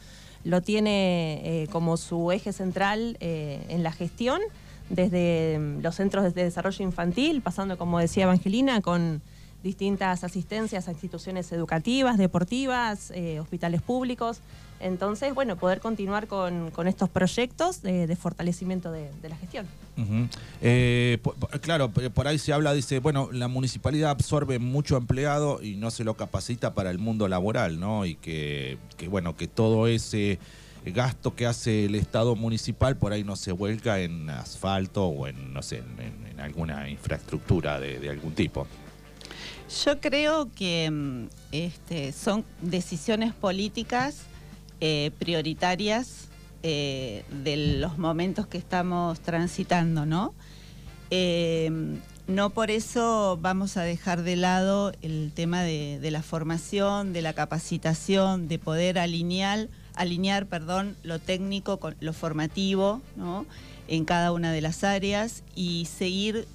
lo 0.45 0.61
tiene 0.61 1.67
como 1.71 1.97
su 1.97 2.31
eje 2.31 2.53
central 2.53 3.17
en 3.19 3.83
la 3.83 3.91
gestión 3.91 4.41
desde 4.89 5.57
mm, 5.59 5.81
los 5.81 5.95
centros 5.95 6.33
de 6.33 6.43
desarrollo 6.43 6.83
infantil, 6.83 7.41
pasando, 7.41 7.77
como 7.77 7.99
decía 7.99 8.23
Evangelina, 8.23 8.81
con 8.81 9.21
distintas 9.65 10.23
asistencias 10.23 10.87
a 10.87 10.91
instituciones 10.91 11.51
educativas, 11.51 12.19
deportivas, 12.19 13.11
eh, 13.11 13.39
hospitales 13.39 13.81
públicos. 13.81 14.37
Entonces, 14.79 15.33
bueno, 15.33 15.55
poder 15.55 15.79
continuar 15.79 16.27
con, 16.27 16.71
estos 16.85 17.09
proyectos 17.09 17.81
de, 17.81 18.15
fortalecimiento 18.15 18.91
de, 18.91 19.09
la 19.27 19.35
gestión. 19.35 19.65
Eh, 20.61 21.17
claro, 21.61 21.89
por 21.89 22.27
ahí 22.27 22.37
se 22.37 22.53
habla, 22.53 22.73
dice, 22.73 22.99
bueno, 22.99 23.29
la 23.31 23.47
municipalidad 23.47 24.11
absorbe 24.11 24.59
mucho 24.59 24.97
empleado 24.97 25.63
y 25.63 25.77
no 25.77 25.89
se 25.89 26.03
lo 26.03 26.13
capacita 26.13 26.75
para 26.75 26.91
el 26.91 26.99
mundo 26.99 27.27
laboral, 27.27 27.79
¿no? 27.79 28.05
Y 28.05 28.15
que, 28.15 28.77
que 28.97 29.07
bueno, 29.07 29.35
que 29.35 29.47
todo 29.47 29.87
ese 29.87 30.37
gasto 30.91 31.35
que 31.35 31.45
hace 31.45 31.85
el 31.85 31.95
Estado 31.95 32.35
municipal 32.35 32.97
por 32.97 33.13
ahí 33.13 33.23
no 33.23 33.35
se 33.35 33.51
vuelca 33.51 33.99
en 33.99 34.29
asfalto 34.29 35.05
o 35.05 35.27
en, 35.27 35.53
no 35.53 35.61
sé, 35.61 35.77
en, 35.77 36.39
alguna 36.39 36.89
infraestructura 36.89 37.79
de, 37.79 38.09
algún 38.09 38.33
tipo. 38.33 38.67
Yo 39.83 39.99
creo 39.99 40.49
que 40.53 40.89
mm, 40.89 41.27
este, 41.51 42.13
son 42.13 42.45
decisiones 42.61 43.33
políticas 43.33 44.21
eh, 44.79 45.11
prioritarias 45.19 46.29
eh, 46.63 47.25
de 47.43 47.77
los 47.79 47.97
momentos 47.97 48.47
que 48.47 48.57
estamos 48.57 49.19
transitando, 49.19 50.05
¿no? 50.05 50.33
Eh, 51.11 51.71
no 52.27 52.49
por 52.51 52.71
eso 52.71 53.37
vamos 53.39 53.77
a 53.77 53.83
dejar 53.83 54.23
de 54.23 54.35
lado 54.35 54.91
el 55.01 55.31
tema 55.35 55.61
de, 55.61 56.09
la 56.09 56.23
formación, 56.23 57.13
de 57.13 57.21
la 57.21 57.33
capacitación, 57.33 58.47
de 58.47 58.57
poder 58.57 58.97
alinear, 58.97 59.67
alinear 59.93 60.47
perdón, 60.47 60.95
lo 61.03 61.19
técnico 61.19 61.77
con 61.77 61.95
lo 61.99 62.13
formativo 62.13 63.01
¿no? 63.15 63.45
en 63.87 64.05
cada 64.05 64.31
una 64.31 64.51
de 64.51 64.61
las 64.61 64.83
áreas 64.83 65.43
y 65.55 65.85
seguir, 65.85 66.47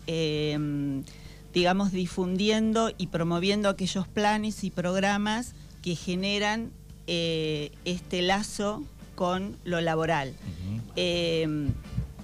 digamos, 1.52 1.92
difundiendo 1.92 2.90
y 2.96 3.08
promoviendo 3.08 3.68
aquellos 3.68 4.06
planes 4.06 4.64
y 4.64 4.70
programas 4.70 5.54
que 5.82 5.94
generan 5.94 6.70
eh, 7.06 7.72
este 7.84 8.22
lazo 8.22 8.82
con 9.14 9.56
lo 9.64 9.80
laboral 9.80 10.34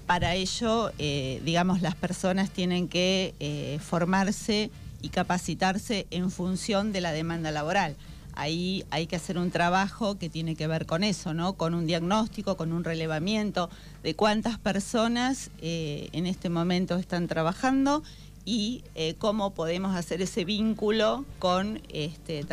para 0.06 0.34
ello, 0.34 0.92
eh, 0.98 1.42
digamos, 1.44 1.82
las 1.82 1.96
personas 1.96 2.50
tienen 2.50 2.88
que 2.88 3.34
eh, 3.40 3.78
formarse 3.82 4.70
y 5.02 5.08
capacitarse 5.08 6.06
en 6.10 6.30
función 6.30 6.92
de 6.92 7.00
la 7.00 7.12
demanda 7.12 7.50
laboral. 7.50 7.96
Ahí 8.34 8.84
hay 8.90 9.06
que 9.06 9.16
hacer 9.16 9.38
un 9.38 9.50
trabajo 9.50 10.18
que 10.18 10.28
tiene 10.28 10.56
que 10.56 10.66
ver 10.66 10.86
con 10.86 11.04
eso, 11.04 11.32
¿no? 11.34 11.54
Con 11.54 11.74
un 11.74 11.86
diagnóstico, 11.86 12.56
con 12.56 12.72
un 12.72 12.84
relevamiento 12.84 13.70
de 14.02 14.14
cuántas 14.14 14.58
personas 14.58 15.50
en 15.62 16.26
este 16.26 16.50
momento 16.50 16.96
están 16.96 17.28
trabajando 17.28 18.02
y 18.46 18.84
cómo 19.18 19.52
podemos 19.52 19.94
hacer 19.94 20.22
ese 20.22 20.46
vínculo 20.46 21.26
con, 21.38 21.82
este, 21.92 22.44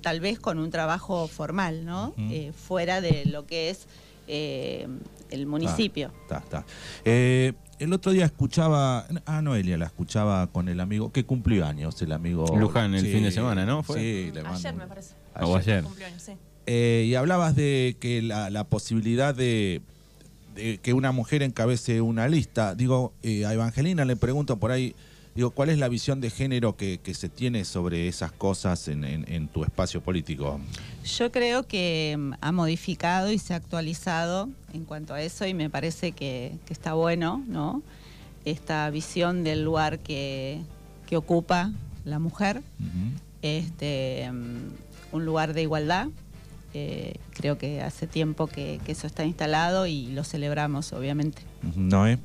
tal 0.00 0.20
vez 0.20 0.40
con 0.40 0.58
un 0.58 0.70
trabajo 0.70 1.28
formal, 1.28 1.84
¿no? 1.84 2.14
fuera 2.56 3.00
de 3.00 3.26
lo 3.26 3.46
que 3.46 3.70
es 3.70 3.86
el 5.32 5.46
municipio. 5.46 6.10
Está, 6.22 6.38
está. 6.38 6.64
Eh, 7.04 7.52
el 7.78 7.92
otro 7.92 8.12
día 8.12 8.24
escuchaba, 8.24 9.06
ah, 9.26 9.42
Noelia 9.42 9.76
la 9.76 9.86
escuchaba 9.86 10.46
con 10.46 10.68
el 10.68 10.78
amigo, 10.78 11.10
que 11.10 11.24
cumplió 11.24 11.66
años, 11.66 12.00
el 12.02 12.12
amigo... 12.12 12.46
Luján, 12.56 12.94
el 12.94 13.06
fin 13.06 13.24
de 13.24 13.32
semana, 13.32 13.66
¿no? 13.66 13.82
Sí, 13.82 14.30
le 14.32 14.40
Ayer 14.46 14.74
me 14.74 14.86
parece. 14.86 15.14
O 15.40 15.56
ayer. 15.56 15.84
Eh, 16.66 17.06
y 17.08 17.14
hablabas 17.16 17.56
de 17.56 17.96
que 17.98 18.22
la, 18.22 18.64
posibilidad 18.64 19.34
de, 19.34 19.82
que 20.54 20.92
una 20.92 21.10
mujer 21.10 21.42
encabece 21.42 22.00
una 22.00 22.28
lista. 22.28 22.76
Digo, 22.76 23.14
eh, 23.22 23.46
a 23.46 23.52
Evangelina 23.52 24.04
le 24.04 24.14
pregunto 24.14 24.58
por 24.58 24.70
ahí, 24.70 24.94
Digo, 25.34 25.50
¿cuál 25.50 25.70
es 25.70 25.78
la 25.78 25.88
visión 25.88 26.20
de 26.20 26.28
género 26.28 26.76
que, 26.76 27.00
se 27.14 27.28
tiene 27.30 27.64
sobre 27.64 28.06
esas 28.06 28.32
cosas 28.32 28.86
en, 28.88 29.48
tu 29.48 29.64
espacio 29.64 30.02
político? 30.02 30.60
Yo 31.04 31.32
creo 31.32 31.66
que 31.66 32.16
mm, 32.18 32.32
ha 32.40 32.52
modificado 32.52 33.32
y 33.32 33.38
se 33.38 33.54
ha 33.54 33.56
actualizado 33.56 34.50
en 34.74 34.84
cuanto 34.84 35.14
a 35.14 35.22
eso 35.22 35.46
y 35.46 35.54
me 35.54 35.70
parece 35.70 36.12
que, 36.12 36.52
está 36.68 36.92
bueno, 36.92 37.42
¿no? 37.48 37.82
Esta 38.44 38.90
visión 38.90 39.42
del 39.44 39.64
lugar 39.64 40.00
que, 40.00 40.60
ocupa 41.14 41.70
la 42.06 42.18
mujer, 42.18 42.62
este, 43.42 44.30
mm, 44.32 45.14
un 45.14 45.24
lugar 45.26 45.52
de 45.52 45.62
igualdad. 45.62 46.08
Eh, 46.72 47.16
creo 47.34 47.58
que 47.58 47.82
hace 47.82 48.06
tiempo 48.06 48.46
que, 48.46 48.80
que, 48.86 48.92
eso 48.92 49.06
está 49.06 49.24
instalado 49.26 49.86
y 49.86 50.06
lo 50.06 50.24
celebramos, 50.24 50.94
obviamente. 50.94 51.42
¿No 51.76 52.06
es? 52.06 52.18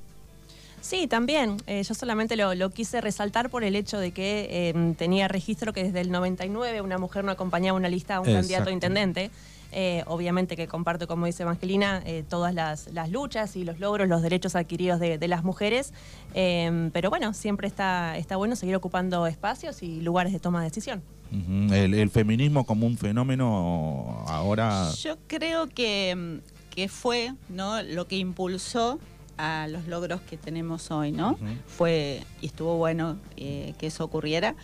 Sí, 0.88 1.06
también. 1.08 1.58
Eh, 1.68 1.84
yo 1.84 1.94
solamente 1.94 2.38
lo, 2.38 2.70
quise 2.70 3.02
resaltar 3.02 3.50
por 3.50 3.66
el 3.66 3.76
hecho 3.76 4.00
de 4.00 4.14
que 4.14 4.70
em, 4.70 4.96
tenía 4.96 5.28
registro 5.28 5.74
que 5.74 5.84
desde 5.84 6.00
el 6.00 6.12
99 6.12 6.80
una 6.80 6.98
mujer 6.98 7.26
no 7.26 7.32
acompañaba 7.34 7.78
una 7.78 7.90
lista 7.90 8.16
a 8.16 8.20
un 8.22 8.28
candidato 8.28 8.70
a 8.70 8.72
intendente. 8.72 9.30
Eh, 9.74 10.04
obviamente 10.08 10.56
que 10.56 10.66
comparto, 10.66 11.06
como 11.06 11.26
dice 11.26 11.44
Evangelina, 11.44 12.02
eh, 12.06 12.24
todas 12.30 12.54
las, 12.54 12.88
luchas 13.12 13.58
y 13.58 13.66
los 13.66 13.82
logros, 13.82 14.08
los 14.08 14.22
derechos 14.22 14.56
adquiridos 14.56 15.02
de, 15.02 15.28
las 15.28 15.44
mujeres, 15.44 15.92
em, 16.34 16.90
pero 16.92 17.10
bueno, 17.10 17.34
siempre 17.34 17.68
está, 17.68 18.18
está 18.18 18.38
bueno 18.38 18.56
seguir 18.56 18.78
ocupando 18.78 19.28
espacios 19.28 19.84
y 19.84 20.00
lugares 20.00 20.32
de 20.32 20.40
toma 20.40 20.62
de 20.62 20.70
decisión. 20.70 21.04
el, 21.34 21.96
el, 21.96 22.10
feminismo 22.10 22.66
como 22.66 22.88
un 22.88 22.98
fenómeno 22.98 24.24
ahora... 24.28 24.90
Yo 25.02 25.18
creo 25.28 25.68
que, 25.68 26.40
que 26.74 26.88
fue 26.88 27.34
¿no? 27.50 27.84
lo 27.84 28.08
que 28.08 28.16
impulsó 28.16 29.02
a 29.38 29.68
los 29.68 29.88
logros 29.88 30.22
que 30.22 30.38
tenemos 30.38 30.92
hoy, 30.92 31.12
¿no? 31.12 31.38
Fue, 31.68 32.22
y 32.42 32.48
estuvo 32.48 32.78
bueno 32.78 33.18
eh, 33.36 33.74
que 33.80 33.88
eso 33.88 34.04
ocurriera. 34.04 34.56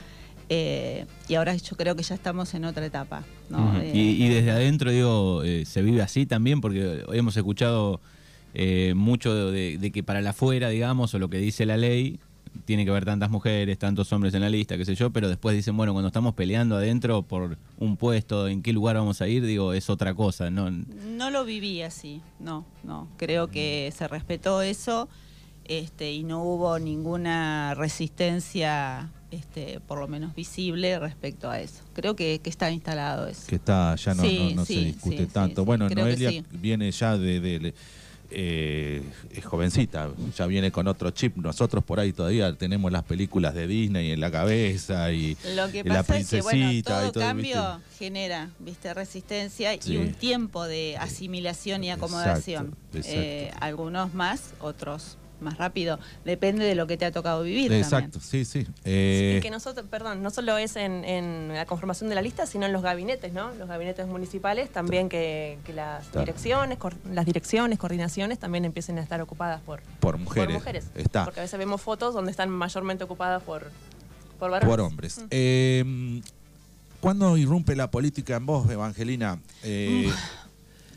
Eh, 0.50 1.06
y 1.28 1.36
ahora 1.36 1.56
yo 1.56 1.78
creo 1.78 1.96
que 1.96 2.04
ya 2.04 2.16
estamos 2.16 2.54
en 2.54 2.66
otra 2.66 2.86
etapa. 2.86 3.24
¿no? 3.50 3.80
Eh, 3.80 3.92
y, 3.94 4.28
desde 4.30 4.52
adentro, 4.52 4.92
digo, 4.92 5.42
se 5.66 5.82
vive 5.82 6.02
así 6.02 6.26
también, 6.26 6.62
porque 6.62 7.04
hemos 7.14 7.38
escuchado 7.38 8.02
mucho 8.96 9.52
de, 9.52 9.78
de, 9.78 9.92
que 9.92 10.04
para 10.04 10.22
la 10.22 10.32
afuera, 10.32 10.70
digamos, 10.70 11.14
o 11.14 11.20
lo 11.20 11.30
que 11.30 11.38
dice 11.38 11.66
la 11.66 11.78
ley, 11.78 12.20
tiene 12.66 12.86
que 12.86 12.92
haber 12.92 13.06
tantas 13.06 13.30
mujeres, 13.30 13.78
tantos 13.78 14.12
hombres 14.14 14.34
en 14.34 14.42
la 14.42 14.50
lista, 14.50 14.78
qué 14.78 14.86
sé 14.86 14.96
yo, 14.96 15.12
pero 15.12 15.30
después 15.30 15.56
dicen, 15.56 15.76
bueno, 15.76 15.94
cuando 15.94 16.08
estamos 16.08 16.34
peleando 16.34 16.78
adentro 16.78 17.24
por 17.24 17.58
un 17.78 17.98
puesto, 17.98 18.48
en 18.48 18.62
qué 18.62 18.74
lugar 18.74 18.96
vamos 18.96 19.22
a 19.22 19.28
ir, 19.28 19.46
digo, 19.46 19.74
es 19.74 19.90
otra 19.90 20.14
cosa, 20.14 20.50
¿no? 20.50 20.70
No 20.70 21.30
lo 21.30 21.46
viví 21.46 21.82
así, 21.82 22.22
no, 22.40 22.66
no. 22.84 23.08
Creo 23.18 23.50
que 23.50 23.94
se 23.96 24.08
respetó 24.08 24.62
eso 24.62 25.10
este, 25.66 26.12
y 26.12 26.24
no 26.24 26.44
hubo 26.44 26.80
ninguna 26.80 27.74
resistencia 27.76 29.10
este, 29.32 29.80
por 29.80 30.00
lo 30.00 30.08
menos 30.08 30.36
visible 30.36 31.00
respecto 31.00 31.50
a 31.50 31.60
eso. 31.60 31.82
Creo 31.94 32.16
que, 32.16 32.40
está 32.44 32.70
instalado 32.70 33.28
eso. 33.28 33.48
Que 33.48 33.56
está, 33.56 33.96
ya 33.96 34.14
no, 34.14 34.24
no, 34.56 34.66
se 34.66 34.74
discute 34.74 35.26
tanto. 35.26 35.66
bueno, 35.66 35.90
Noelia 35.90 36.44
viene 36.52 36.92
ya 36.92 37.18
de, 37.18 37.40
de, 37.40 37.74
eh, 38.34 39.02
es 39.32 39.46
jovencita, 39.46 40.10
ya 40.36 40.46
viene 40.48 40.72
con 40.72 40.88
otro 40.88 41.12
chip. 41.12 41.38
Nosotros 41.38 41.84
por 41.84 42.00
ahí 42.00 42.14
todavía 42.14 42.54
tenemos 42.56 42.92
las 42.92 43.04
películas 43.04 43.54
de 43.54 43.68
Disney 43.68 44.12
en 44.12 44.20
la 44.20 44.32
cabeza 44.32 45.12
y, 45.12 45.38
Lo 45.56 45.72
que 45.72 45.84
pasa 45.84 45.94
la 45.96 46.04
princesita. 46.04 47.00
Es 47.00 47.06
que, 47.08 47.12
todo, 47.14 47.22
cambio 47.22 47.82
genera 47.98 48.50
viste 48.60 48.94
resistencia 48.94 49.74
y 49.74 49.98
un 49.98 50.14
tiempo 50.14 50.66
de 50.66 50.98
asimilación 50.98 51.84
y 51.84 51.92
acomodación. 51.92 52.76
Eh, 52.94 53.52
algunos 53.60 54.14
más, 54.14 54.54
otros 54.60 55.18
más 55.44 55.58
rápido. 55.58 56.00
Depende 56.26 56.66
de 56.66 56.76
lo 56.76 56.88
que 56.88 56.98
te 56.98 57.06
ha 57.06 57.12
tocado 57.12 57.44
vivir. 57.44 57.72
Exacto, 57.74 58.20
sí, 58.20 58.46
sí. 58.46 58.66
Eh... 58.84 59.40
que 59.42 59.52
nosotros, 59.52 59.86
perdón, 59.90 60.24
no 60.24 60.30
solo 60.30 60.58
es 60.58 60.76
en, 60.76 61.50
la 61.54 61.66
conformación 61.66 62.10
de 62.10 62.16
la 62.16 62.22
lista, 62.22 62.46
sino 62.46 62.66
en 62.66 62.74
los 62.74 62.82
gabinetes, 62.82 63.34
¿no? 63.34 63.54
Los 63.56 63.68
gabinetes 63.68 64.08
municipales 64.08 64.70
también 64.70 65.10
que, 65.10 65.58
las 65.74 66.12
direcciones, 66.12 66.78
las 67.12 67.26
direcciones, 67.26 67.78
coordinaciones 67.78 68.40
también 68.40 68.66
empiecen 68.66 68.98
a 68.98 69.02
estar 69.02 69.22
ocupadas 69.22 69.62
por, 69.62 69.82
por 70.00 70.18
mujeres. 70.18 70.56
mujeres. 70.56 70.86
Está. 70.96 71.26
Porque 71.26 71.40
a 71.40 71.44
veces 71.44 71.60
vemos 71.60 71.82
fotos 71.82 72.14
donde 72.14 72.32
están 72.32 72.50
mayormente 72.50 73.04
ocupadas 73.04 73.44
por, 73.44 73.70
por 74.40 74.52
varones. 74.52 74.70
Por 74.70 74.82
hombres. 74.82 75.20
Mm. 75.20 75.28
Eh, 75.30 76.22
¿Cuándo 77.04 77.36
irrumpe 77.36 77.76
la 77.76 77.92
política 77.92 78.38
en 78.38 78.46
vos, 78.46 78.70
Evangelina? 78.72 79.38
Eh, 79.62 80.10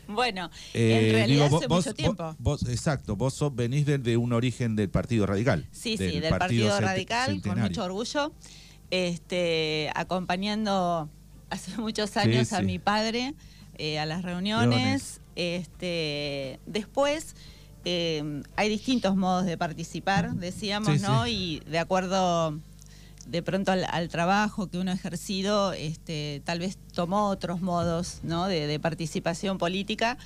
bueno, 0.07 0.49
en 0.73 0.91
eh, 0.91 1.11
realidad 1.11 1.53
hace 1.53 1.67
mucho 1.67 1.93
tiempo. 1.93 2.35
Vos, 2.39 2.63
exacto, 2.63 3.15
vos 3.15 3.37
venís 3.55 3.85
de, 3.85 4.17
un 4.17 4.33
origen 4.33 4.75
del 4.75 4.89
Partido 4.89 5.25
Radical. 5.25 5.67
Sí, 5.71 5.97
sí, 5.97 6.19
del 6.19 6.29
Partido, 6.29 6.79
Radical, 6.79 7.41
con 7.41 7.59
mucho 7.59 7.83
orgullo, 7.83 8.31
este, 8.91 9.91
acompañando 9.95 11.09
hace 11.49 11.77
muchos 11.77 12.17
años 12.17 12.53
a 12.53 12.61
mi 12.61 12.79
padre 12.79 13.33
eh, 13.77 13.99
a 13.99 14.05
las 14.05 14.23
reuniones. 14.23 15.21
Este, 15.35 16.59
después 16.65 17.35
eh, 17.85 18.41
hay 18.55 18.69
distintos 18.69 19.15
modos 19.15 19.45
de 19.45 19.57
participar, 19.57 20.33
decíamos, 20.33 20.99
¿no? 21.01 21.27
Y 21.27 21.61
de 21.67 21.79
acuerdo 21.79 22.59
de 23.27 23.41
pronto 23.41 23.71
al, 23.71 24.09
trabajo 24.09 24.67
que 24.67 24.77
uno 24.77 24.91
ha 24.91 24.93
ejercido, 24.93 25.73
este, 25.73 26.41
tal 26.45 26.59
vez 26.59 26.77
tomó 26.93 27.29
otros 27.29 27.61
modos 27.61 28.19
¿no? 28.23 28.47
de, 28.47 28.79
participación 28.79 29.57
política. 29.57 30.17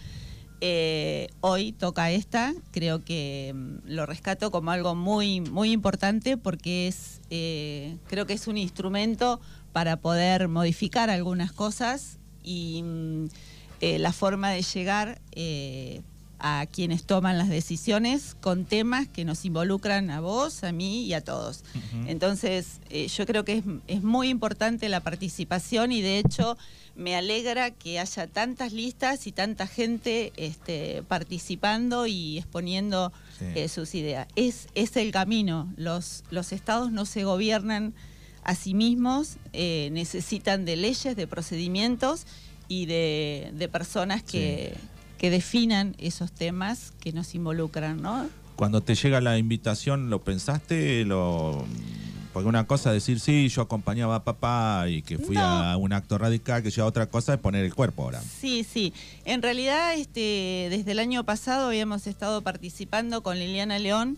Eh, 0.63 1.27
hoy 1.41 1.71
toca 1.71 2.11
esta, 2.11 2.53
creo 2.71 3.03
que 3.03 3.51
mm, 3.55 3.77
lo 3.85 4.05
rescato 4.05 4.51
como 4.51 4.69
algo 4.69 4.93
muy, 4.93 5.41
muy 5.41 5.71
importante 5.71 6.37
porque 6.37 6.87
es, 6.87 7.21
eh, 7.31 7.97
creo 8.07 8.27
que 8.27 8.33
es 8.33 8.45
un 8.47 8.57
instrumento 8.57 9.41
para 9.73 9.97
poder 9.97 10.47
modificar 10.47 11.09
algunas 11.09 11.51
cosas 11.51 12.19
y 12.43 12.83
mm, 12.83 13.25
eh, 13.81 13.97
la 13.97 14.13
forma 14.13 14.51
de 14.51 14.61
llegar 14.61 15.19
a 16.43 16.65
quienes 16.65 17.03
toman 17.03 17.37
las 17.37 17.49
decisiones 17.49 18.35
con 18.41 18.65
temas 18.65 19.07
que 19.07 19.25
nos 19.25 19.45
involucran 19.45 20.09
a 20.09 20.19
vos, 20.21 20.63
a 20.63 20.71
mí 20.71 21.03
y 21.05 21.13
a 21.13 21.21
todos. 21.23 21.63
Entonces, 22.07 22.79
eh, 22.89 23.07
yo 23.07 23.25
creo 23.27 23.45
que 23.45 23.57
es, 23.57 23.63
es 23.87 24.01
muy 24.03 24.29
importante 24.29 24.89
la 24.89 25.01
participación 25.01 25.91
y 25.91 26.01
de 26.01 26.17
hecho 26.17 26.57
me 26.95 27.15
alegra 27.15 27.71
que 27.71 27.99
haya 27.99 28.27
tantas 28.27 28.73
listas 28.73 29.27
y 29.27 29.31
tanta 29.31 29.67
gente 29.67 30.33
este, 30.35 31.03
participando 31.07 32.07
y 32.07 32.39
exponiendo 32.39 33.11
Sí. 33.39 33.45
eh, 33.55 33.69
sus 33.69 33.95
ideas. 33.95 34.27
Es, 34.35 34.67
es 34.75 34.95
el 34.97 35.11
camino. 35.11 35.73
Los, 35.77 36.23
los 36.29 36.51
estados 36.51 36.91
no 36.91 37.05
se 37.05 37.23
gobiernan 37.23 37.93
a 38.43 38.53
sí 38.55 38.73
mismos, 38.75 39.37
eh, 39.53 39.89
necesitan 39.93 40.63
de 40.65 40.75
leyes, 40.75 41.15
de 41.15 41.25
procedimientos 41.27 42.25
y 42.67 42.85
de, 42.85 43.51
de 43.53 43.67
personas 43.67 44.21
que, 44.21 44.75
que 45.21 45.29
definan 45.29 45.93
esos 45.99 46.31
temas 46.31 46.93
que 46.99 47.13
nos 47.13 47.35
involucran, 47.35 48.01
¿no? 48.01 48.27
Cuando 48.55 48.81
te 48.81 48.95
llega 48.95 49.21
la 49.21 49.37
invitación, 49.37 50.09
¿lo 50.09 50.23
pensaste? 50.23 51.05
Lo... 51.05 51.63
Porque 52.33 52.49
una 52.49 52.65
cosa 52.65 52.89
es 52.89 52.95
decir, 52.95 53.19
sí, 53.19 53.47
yo 53.49 53.61
acompañaba 53.61 54.15
a 54.15 54.23
papá 54.23 54.85
y 54.89 55.03
que 55.03 55.19
fui 55.19 55.35
No. 55.35 55.41
a 55.43 55.77
un 55.77 55.93
acto 55.93 56.17
radical, 56.17 56.63
que 56.63 56.71
ya 56.71 56.87
otra 56.87 57.05
cosa 57.05 57.35
es 57.35 57.39
poner 57.39 57.63
el 57.63 57.75
cuerpo 57.75 58.01
ahora. 58.03 58.19
Sí, 58.39 58.63
sí. 58.67 58.93
En 59.23 59.43
realidad, 59.43 59.93
este, 59.93 60.69
desde 60.71 60.93
el 60.93 60.97
año 60.97 61.23
pasado 61.23 61.67
habíamos 61.67 62.07
estado 62.07 62.41
participando 62.41 63.21
con 63.21 63.37
Liliana 63.37 63.77
León 63.77 64.17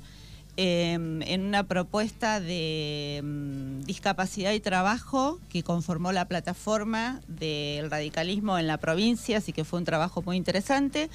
eh, 0.57 0.93
en 0.93 1.41
una 1.45 1.63
propuesta 1.63 2.39
de 2.39 3.21
mm, 3.23 3.81
discapacidad 3.85 4.53
y 4.53 4.59
trabajo 4.59 5.39
que 5.49 5.63
conformó 5.63 6.11
la 6.11 6.25
plataforma 6.27 7.21
del 7.27 7.89
radicalismo 7.89 8.57
en 8.59 8.67
la 8.67 8.77
provincia, 8.77 9.37
así 9.39 9.51
que 9.53 9.63
fue 9.63 9.79
un 9.79 9.85
trabajo 9.85 10.21
muy 10.21 10.37
interesante. 10.37 11.09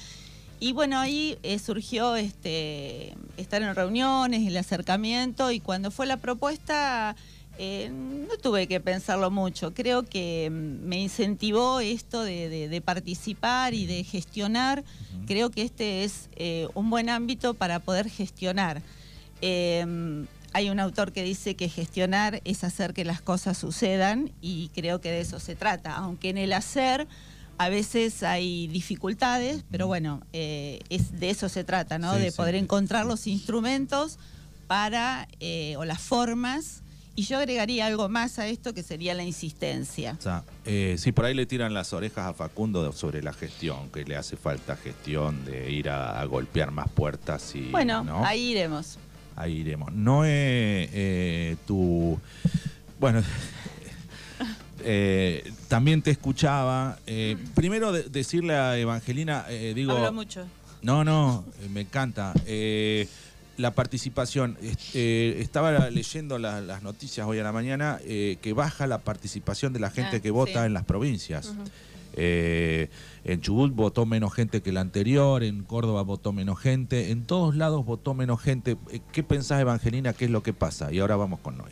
Y 0.59 0.73
bueno, 0.73 0.99
ahí 0.99 1.37
eh, 1.43 1.57
surgió 1.57 2.17
este, 2.17 3.15
estar 3.37 3.61
en 3.61 3.73
reuniones, 3.75 4.45
el 4.45 4.57
acercamiento, 4.57 5.51
y 5.51 5.61
cuando 5.61 5.89
fue 5.89 6.05
la 6.05 6.17
propuesta, 6.17 7.15
eh, 7.57 7.89
no 7.91 8.35
tuve 8.41 8.67
que 8.67 8.81
pensarlo 8.81 9.31
mucho. 9.31 9.73
Creo 9.73 10.03
que 10.03 10.49
mm, 10.51 10.85
me 10.85 10.99
incentivó 10.99 11.79
esto 11.79 12.23
de, 12.23 12.49
de- 12.49 12.67
de 12.67 12.81
participar 12.81 13.73
y 13.73 13.85
de 13.85 14.03
gestionar. 14.03 14.83
Creo 15.27 15.49
que 15.49 15.61
este 15.61 16.03
es 16.03 16.27
eh, 16.35 16.67
un 16.73 16.89
buen 16.89 17.07
ámbito 17.09 17.53
para 17.53 17.79
poder 17.79 18.09
gestionar. 18.09 18.81
Eh, 19.41 20.25
hay 20.53 20.69
un 20.69 20.79
autor 20.79 21.11
que 21.11 21.23
dice 21.23 21.55
que 21.55 21.69
gestionar 21.69 22.41
es 22.43 22.63
hacer 22.63 22.93
que 22.93 23.05
las 23.05 23.21
cosas 23.21 23.57
sucedan 23.57 24.31
y 24.41 24.69
creo 24.73 24.99
que 24.99 25.11
de 25.11 25.21
eso 25.21 25.39
se 25.39 25.55
trata, 25.55 25.95
aunque 25.95 26.29
en 26.29 26.37
el 26.37 26.53
hacer 26.53 27.07
a 27.59 27.67
veces 27.67 28.23
hay 28.23 28.67
dificultades, 28.67 29.65
pero 29.69 29.85
bueno, 29.85 30.21
eh, 30.31 30.79
es 30.89 31.19
de 31.19 31.29
eso 31.29 31.49
se 31.49 31.65
trata, 31.65 31.99
¿no? 31.99 32.15
Sí, 32.15 32.21
de 32.21 32.31
sí. 32.31 32.37
poder 32.37 32.55
encontrar 32.55 33.05
los 33.05 33.27
instrumentos 33.27 34.17
para, 34.67 35.27
eh, 35.41 35.75
o 35.75 35.83
las 35.83 35.99
formas, 35.99 36.83
y 37.15 37.23
yo 37.23 37.37
agregaría 37.37 37.85
algo 37.85 38.07
más 38.07 38.39
a 38.39 38.47
esto 38.47 38.73
que 38.73 38.81
sería 38.81 39.13
la 39.13 39.23
insistencia. 39.23 40.15
O 40.17 40.21
sea, 40.21 40.43
eh, 40.63 40.95
sí, 40.97 41.11
por 41.11 41.25
ahí 41.25 41.33
le 41.33 41.45
tiran 41.45 41.73
las 41.73 41.91
orejas 41.91 42.27
a 42.27 42.33
Facundo 42.33 42.93
sobre 42.93 43.21
la 43.21 43.33
gestión, 43.33 43.89
que 43.89 44.05
le 44.05 44.15
hace 44.15 44.37
falta 44.37 44.77
gestión 44.77 45.43
de 45.43 45.69
ir 45.69 45.89
a, 45.89 46.21
a 46.21 46.23
golpear 46.23 46.71
más 46.71 46.87
puertas 46.87 47.53
y. 47.55 47.71
Bueno, 47.71 48.05
¿no? 48.05 48.25
ahí 48.25 48.51
iremos. 48.51 48.97
Ahí 49.39 49.59
iremos. 49.59 49.93
No 49.93 50.23
eh, 50.25 51.55
tu. 51.65 52.19
Bueno. 52.99 53.23
eh, 54.83 55.49
también 55.69 56.01
te 56.01 56.11
escuchaba. 56.11 56.99
eh, 57.07 57.37
primero 57.55 57.93
de- 57.93 58.03
decirle 58.03 58.55
a 58.55 58.77
Evangelina, 58.77 59.45
eh, 59.49 59.71
digo. 59.73 59.93
Hablo 59.93 60.11
mucho. 60.11 60.45
No, 60.81 61.05
no, 61.05 61.45
eh, 61.61 61.69
me 61.69 61.81
encanta. 61.81 62.33
Eh, 62.47 63.07
la 63.55 63.71
participación. 63.71 64.57
Est- 64.61 64.93
eh, 64.95 65.37
estaba 65.39 65.89
leyendo 65.89 66.37
la- 66.37 66.59
las 66.59 66.83
noticias 66.83 67.25
hoy 67.25 67.39
a 67.39 67.43
la 67.43 67.53
mañana 67.53 67.97
que 68.05 68.53
baja 68.53 68.87
la 68.87 68.97
participación 68.99 69.71
de 69.71 69.79
la 69.79 69.89
gente 69.89 70.17
Ah, 70.17 70.19
que 70.19 70.31
vota 70.31 70.59
sí. 70.61 70.65
en 70.65 70.73
las 70.73 70.83
provincias. 70.83 71.53
Eh, 72.13 72.89
en 73.23 73.41
Chubut 73.41 73.73
votó 73.73 74.05
menos 74.05 74.33
gente 74.33 74.61
que 74.61 74.71
la 74.71 74.81
anterior, 74.81 75.43
en 75.43 75.63
Córdoba 75.63 76.01
votó 76.01 76.31
menos 76.33 76.59
gente, 76.59 77.11
en 77.11 77.25
todos 77.25 77.55
lados 77.55 77.85
votó 77.85 78.13
menos 78.13 78.41
gente. 78.41 78.77
Eh, 78.91 79.01
¿Qué 79.11 79.23
pensás, 79.23 79.61
Evangelina? 79.61 80.13
¿Qué 80.13 80.25
es 80.25 80.31
lo 80.31 80.41
que 80.43 80.53
pasa? 80.53 80.91
Y 80.91 80.99
ahora 80.99 81.15
vamos 81.15 81.39
con 81.39 81.57
Noé. 81.57 81.69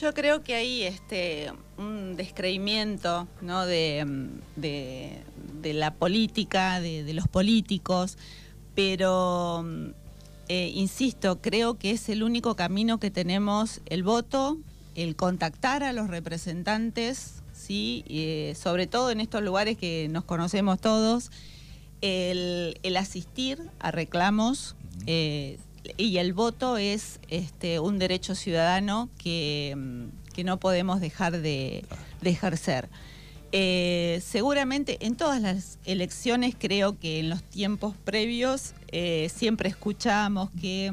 Yo 0.00 0.12
creo 0.12 0.42
que 0.42 0.54
hay 0.54 0.82
este 0.82 1.52
un 1.76 2.16
descreimiento 2.16 3.28
¿no? 3.40 3.64
de, 3.64 4.04
de- 4.56 5.22
la 5.72 5.94
política, 5.94 6.80
de, 6.80 7.12
los 7.14 7.28
políticos, 7.28 8.18
pero 8.74 9.64
eh, 10.48 10.72
insisto, 10.74 11.40
creo 11.40 11.78
que 11.78 11.92
es 11.92 12.08
el 12.08 12.22
único 12.22 12.56
camino 12.56 12.98
que 12.98 13.10
tenemos 13.10 13.80
el 13.86 14.02
voto, 14.02 14.56
el 14.94 15.14
contactar 15.14 15.82
a 15.84 15.92
los 15.92 16.08
representantes, 16.08 17.37
sí, 17.68 18.04
Eh, 18.08 18.54
sobre 18.56 18.86
todo 18.86 19.10
en 19.10 19.20
estos 19.20 19.42
lugares 19.42 19.76
que 19.76 20.08
nos 20.10 20.24
conocemos 20.24 20.80
todos, 20.80 21.30
el, 22.00 22.78
el 22.82 22.96
asistir 22.96 23.60
a 23.78 23.90
reclamos 23.90 24.74
eh, 25.06 25.58
y 25.98 26.16
el 26.16 26.32
voto 26.32 26.78
es 26.78 27.20
este, 27.28 27.78
un 27.78 27.98
derecho 27.98 28.34
ciudadano 28.34 29.10
que, 29.18 29.74
mm, 29.76 30.32
que 30.32 30.44
no 30.44 30.58
podemos 30.58 31.00
dejar 31.00 31.42
de, 31.42 31.84
de 32.22 32.30
ejercer. 32.30 32.88
Eh, 33.52 34.22
seguramente 34.24 34.98
en 35.06 35.16
todas 35.16 35.40
las 35.42 35.78
elecciones 35.84 36.54
creo 36.58 36.98
que 36.98 37.20
en 37.20 37.28
los 37.28 37.42
tiempos 37.42 37.94
previos 38.04 38.74
eh, 38.92 39.30
siempre 39.34 39.68
escuchamos 39.68 40.50
que 40.60 40.92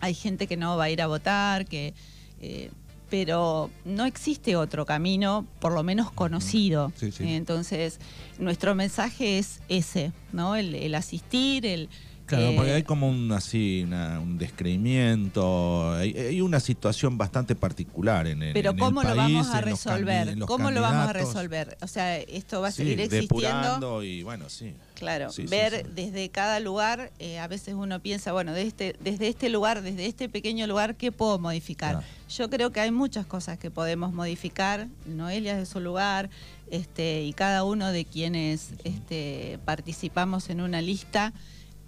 hay 0.00 0.14
gente 0.14 0.46
que 0.46 0.56
no 0.56 0.76
va 0.76 0.84
a 0.84 0.90
ir 0.90 1.02
a 1.02 1.06
votar, 1.06 1.64
que 1.66 1.94
eh, 2.40 2.70
pero 3.12 3.68
no 3.84 4.06
existe 4.06 4.56
otro 4.56 4.86
camino, 4.86 5.46
por 5.60 5.74
lo 5.74 5.82
menos 5.82 6.10
conocido. 6.10 6.92
Sí, 6.96 7.12
sí. 7.12 7.24
Entonces, 7.34 8.00
nuestro 8.38 8.74
mensaje 8.74 9.36
es 9.36 9.60
ese, 9.68 10.12
¿no? 10.32 10.56
El, 10.56 10.74
el 10.74 10.94
asistir, 10.94 11.66
el 11.66 11.90
Claro, 12.36 12.50
eh, 12.50 12.54
porque 12.56 12.72
hay 12.72 12.82
como 12.82 13.08
un 13.08 13.30
así, 13.32 13.82
una- 13.86 14.18
un 14.20 14.38
descreimiento, 14.38 15.92
hay, 15.94 16.12
hay 16.16 16.40
una 16.40 16.60
situación 16.60 17.18
bastante 17.18 17.54
particular 17.54 18.26
en, 18.26 18.42
el- 18.42 18.52
Pero 18.54 18.70
en 18.70 18.76
el 18.76 18.80
¿cómo 18.82 19.02
lo 19.02 19.08
país, 19.08 19.16
vamos 19.18 19.48
a 19.50 19.60
resolver? 19.60 20.38
¿Cómo 20.46 20.70
lo 20.70 20.80
vamos 20.80 21.08
a 21.08 21.12
resolver? 21.12 21.76
O 21.82 21.86
sea, 21.86 22.16
esto 22.18 22.60
va 22.60 22.68
a 22.68 22.70
Sí, 22.70 22.78
seguir 22.78 23.00
existiendo. 23.00 23.34
depurando 23.34 24.02
y 24.02 24.22
bueno, 24.22 24.48
sí. 24.48 24.72
Claro, 24.94 25.30
Sí, 25.30 25.46
ver 25.46 25.82
sí. 25.84 25.90
desde 25.94 26.28
cada 26.30 26.60
lugar, 26.60 27.10
eh, 27.18 27.38
a 27.38 27.48
veces 27.48 27.74
uno 27.74 28.00
piensa, 28.00 28.32
bueno, 28.32 28.52
de 28.52 28.62
este, 28.62 28.96
desde 29.00 29.28
este 29.28 29.48
lugar, 29.48 29.82
desde 29.82 30.06
este 30.06 30.28
pequeño 30.28 30.66
lugar, 30.66 30.94
¿qué 30.96 31.10
puedo 31.12 31.38
modificar? 31.38 31.92
Claro. 31.96 32.06
Yo 32.30 32.48
creo 32.48 32.70
que 32.72 32.80
hay 32.80 32.92
muchas 32.92 33.26
cosas 33.26 33.58
que 33.58 33.70
podemos 33.70 34.12
modificar, 34.12 34.88
Noelia 35.06 35.56
de 35.56 35.66
su 35.66 35.80
lugar, 35.80 36.30
este, 36.70 37.24
y 37.24 37.32
cada 37.32 37.64
uno 37.64 37.90
de 37.92 38.04
quienes 38.04 38.70
este, 38.84 39.58
participamos 39.64 40.48
en 40.50 40.60
una 40.60 40.80
lista, 40.80 41.32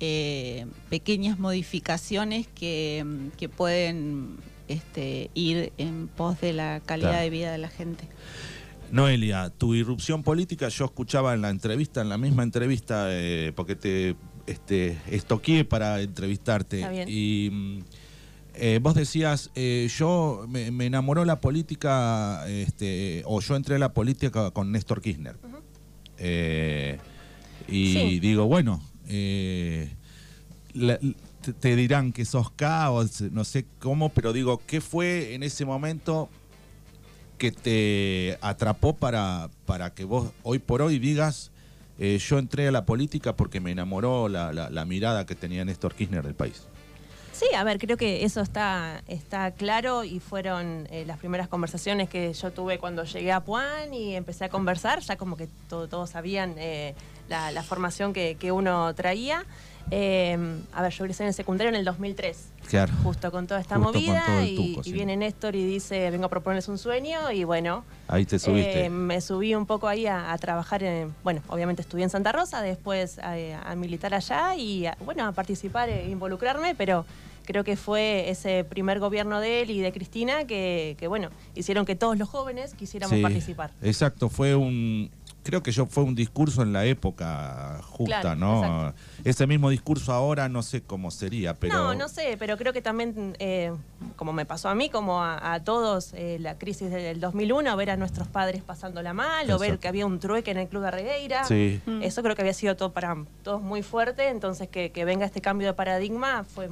eh, 0.01 0.67
pequeñas 0.91 1.39
modificaciones 1.39 2.47
que, 2.49 3.05
que 3.37 3.49
pueden 3.49 4.37
este, 4.69 5.31
ir 5.35 5.73
en 5.79 6.09
pos 6.09 6.41
de 6.41 6.53
la 6.53 6.81
calidad 6.85 7.11
Claro. 7.11 7.25
de 7.25 7.31
vida 7.31 7.53
de 7.53 7.59
la 7.59 7.69
gente. 7.69 8.09
Noelia, 8.91 9.51
tu 9.51 9.75
irrupción 9.75 10.23
política, 10.23 10.69
yo 10.69 10.85
escuchaba 10.85 11.35
en 11.35 11.41
la 11.43 11.51
entrevista, 11.51 12.01
en 12.01 12.09
la 12.09 12.19
misma 12.19 12.43
entrevista, 12.43 13.07
eh, 13.11 13.53
porque 13.57 13.75
te 13.77 14.15
este, 14.47 14.99
estoqué 15.11 15.65
para 15.65 16.01
entrevistarte. 16.01 16.81
Está 16.81 16.91
bien. 16.91 17.09
Y 17.11 17.49
mm, 17.51 17.79
eh, 18.57 18.79
vos 18.81 18.95
decías, 18.95 19.51
eh, 19.57 19.89
yo 19.99 20.45
me, 20.49 20.71
me 20.71 20.87
enamoró 20.87 21.25
la 21.25 21.41
política, 21.41 22.45
este, 22.49 23.23
o 23.27 23.41
yo 23.41 23.57
entré 23.57 23.77
a 23.77 23.79
la 23.79 23.93
política 23.95 24.51
con 24.53 24.71
Néstor 24.71 25.01
Kirchner. 25.01 25.37
Eh, 26.19 26.99
y 27.67 27.93
Sí. 27.95 28.21
digo, 28.21 28.45
bueno, 28.47 28.81
eh, 29.09 29.95
te, 31.61 31.77
dirán 31.77 32.12
que 32.12 32.25
sos 32.25 32.51
caos, 32.51 33.21
no 33.21 33.45
sé 33.45 33.67
cómo, 33.81 34.09
pero 34.09 34.33
digo, 34.33 34.61
¿qué 34.67 34.81
fue 34.81 35.35
en 35.35 35.43
ese 35.43 35.64
momento 35.64 36.29
que 37.38 37.53
te 37.53 38.38
atrapó 38.40 38.95
para, 38.95 39.51
para 39.67 39.93
que 39.93 40.05
vos 40.05 40.31
hoy 40.43 40.59
por 40.59 40.83
hoy 40.83 40.99
digas, 40.99 41.51
eh, 41.99 42.19
yo 42.19 42.38
entré 42.38 42.69
a 42.69 42.73
la 42.73 42.85
política 42.85 43.37
porque 43.37 43.61
me 43.61 43.71
enamoró 43.71 44.29
la, 44.29 44.85
mirada 44.87 45.27
que 45.27 45.35
tenía 45.35 45.64
Néstor 45.64 45.95
Kirchner 45.95 46.25
del 46.25 46.35
país? 46.35 46.62
Sí, 47.33 47.47
a 47.57 47.64
ver, 47.64 47.79
creo 47.79 47.97
que 47.97 48.25
eso 48.25 48.40
está, 48.40 49.03
está 49.09 49.51
claro 49.51 50.05
y 50.05 50.21
fueron 50.21 50.87
eh, 50.90 51.05
las 51.05 51.19
primeras 51.19 51.49
conversaciones 51.49 52.09
que 52.09 52.33
yo 52.33 52.53
tuve 52.53 52.79
cuando 52.79 53.03
llegué 53.05 53.33
a 53.33 53.40
Puan 53.40 53.93
y 53.93 54.14
empecé 54.14 54.45
a 54.45 54.49
conversar, 54.49 55.01
ya 55.01 55.17
como 55.17 55.37
que 55.37 55.49
todo- 55.69 55.88
todos 55.88 56.11
sabían 56.11 56.55
la, 57.29 57.51
la 57.53 57.63
formación 57.63 58.13
que, 58.13 58.37
que 58.39 58.53
uno 58.53 58.95
traía. 58.95 59.45
Eh, 59.91 60.39
a 60.73 60.81
ver, 60.83 60.93
yo 60.93 61.05
ingresé 61.05 61.25
en 61.25 61.29
el 61.29 61.35
secundario 61.35 61.69
en 61.69 61.75
el 61.77 61.85
2003. 61.85 62.39
Claro. 62.69 62.93
Justo 63.03 63.31
con 63.31 63.47
toda 63.47 63.61
esta 63.61 63.77
Justo 63.77 63.93
movida 63.93 64.43
y, 64.43 64.81
viene 64.93 65.15
Néstor 65.17 65.55
y 65.55 65.65
dice, 65.67 66.11
vengo 66.11 66.25
a 66.25 66.29
proponerles 66.31 66.69
un 66.69 66.79
sueño 66.79 67.31
y 67.31 67.45
bueno, 67.45 67.85
Ahí 68.09 68.25
te 68.25 68.39
subiste. 68.39 68.87
eh, 68.87 68.91
me 68.91 69.21
subí 69.21 69.55
un 69.55 69.67
poco 69.67 69.87
ahí 69.87 70.07
a, 70.07 70.33
a 70.33 70.39
trabajar, 70.39 70.83
en, 70.83 71.15
bueno, 71.23 71.43
obviamente 71.49 71.83
estudié 71.83 72.05
en 72.05 72.11
Santa 72.11 72.33
Rosa, 72.33 72.63
después 72.63 73.19
a, 73.19 73.35
a 73.71 73.77
militar 73.77 74.15
allá 74.15 74.55
y 74.57 74.87
a, 74.87 74.97
bueno, 75.05 75.27
a 75.27 75.33
participar 75.33 75.91
e 75.91 76.09
involucrarme, 76.09 76.75
pero 76.75 77.05
creo 77.45 77.63
que 77.63 77.77
fue 77.77 78.31
ese 78.31 78.65
primer 78.65 78.99
gobierno 79.01 79.39
de 79.41 79.61
él 79.61 79.71
y 79.71 79.81
de 79.81 79.93
Cristina 79.93 80.47
que, 80.47 80.97
que, 80.99 81.07
bueno, 81.09 81.29
hicieron 81.55 81.85
que 81.85 81.95
todos 81.95 82.17
los 82.17 82.31
jóvenes 82.31 82.73
quisiéramos 82.73 83.15
Sí, 83.17 83.23
participar. 83.23 83.71
Exacto, 83.83 84.31
fue 84.31 84.55
un. 84.55 85.11
Creo 85.45 85.63
que 85.63 85.71
yo 85.71 85.87
fue 85.87 86.03
un 86.03 86.15
discurso 86.15 86.63
en 86.63 86.73
la 86.73 86.85
época 86.87 87.81
justa, 87.83 88.21
Claro, 88.23 88.37
¿no? 88.37 88.65
exacto. 88.65 89.01
Ese 89.25 89.47
mismo 89.47 89.71
discurso 89.71 90.13
ahora 90.13 90.49
no 90.49 90.63
sé 90.63 90.83
cómo 90.83 91.11
sería, 91.11 91.55
pero. 91.55 91.75
No, 91.75 91.95
no 91.95 92.09
sé, 92.09 92.37
pero 92.39 92.57
creo 92.57 92.73
que 92.73 92.83
también, 92.83 93.37
eh, 93.39 93.73
como 94.17 94.33
me 94.33 94.47
pasó 94.47 94.69
a 94.69 94.75
mí, 94.75 94.89
como 94.89 95.23
a, 95.23 95.53
a 95.55 95.63
todos, 95.63 96.13
eh, 96.15 96.39
la 96.41 96.59
crisis 96.59 96.91
del 96.91 97.21
2001, 97.21 97.77
ver 97.77 97.91
a 97.91 97.97
nuestros 97.97 98.27
padres 98.27 98.63
pasándola 98.63 99.13
mal, 99.13 99.51
o 99.51 99.59
ver 99.59 99.79
que 99.79 99.87
había 99.87 100.07
un 100.07 100.19
trueque 100.19 100.51
en 100.51 100.57
el 100.57 100.69
Club 100.69 100.83
de 100.83 100.91
Regueira. 100.91 101.45
Sí. 101.45 101.81
Mm. 101.87 102.03
Eso 102.03 102.23
creo 102.23 102.35
que 102.35 102.43
había 102.43 102.55
sido 102.55 102.75
todo 102.75 102.93
para 102.93 103.17
todos 103.43 103.63
muy 103.63 103.83
fuerte, 103.83 104.29
entonces 104.31 104.69
que, 104.69 104.91
que 104.91 105.05
venga 105.05 105.27
este 105.27 105.41
cambio 105.41 105.69
de 105.69 105.75
paradigma 105.75 106.45
fue 106.45 106.69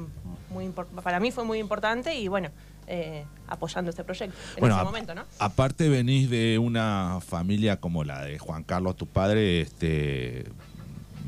muy 0.50 0.68
para 1.02 1.20
mí 1.20 1.30
fue 1.30 1.44
muy 1.44 1.58
importante 1.58 2.14
y 2.14 2.28
bueno, 2.28 2.50
eh, 2.86 3.24
apoyando 3.48 3.90
este 3.90 4.04
proyecto 4.04 4.36
en 4.56 4.60
Bueno, 4.60 4.76
ese 4.76 4.84
momento, 4.84 5.14
¿no? 5.14 5.24
aparte 5.38 5.88
venís 5.88 6.28
de 6.30 6.58
una 6.58 7.18
familia 7.26 7.78
como 7.78 8.04
la 8.04 8.24
de 8.24 8.38
Juan 8.38 8.64
Carlos, 8.64 8.96
tu 8.96 9.06
padre, 9.06 9.60
este 9.60 10.44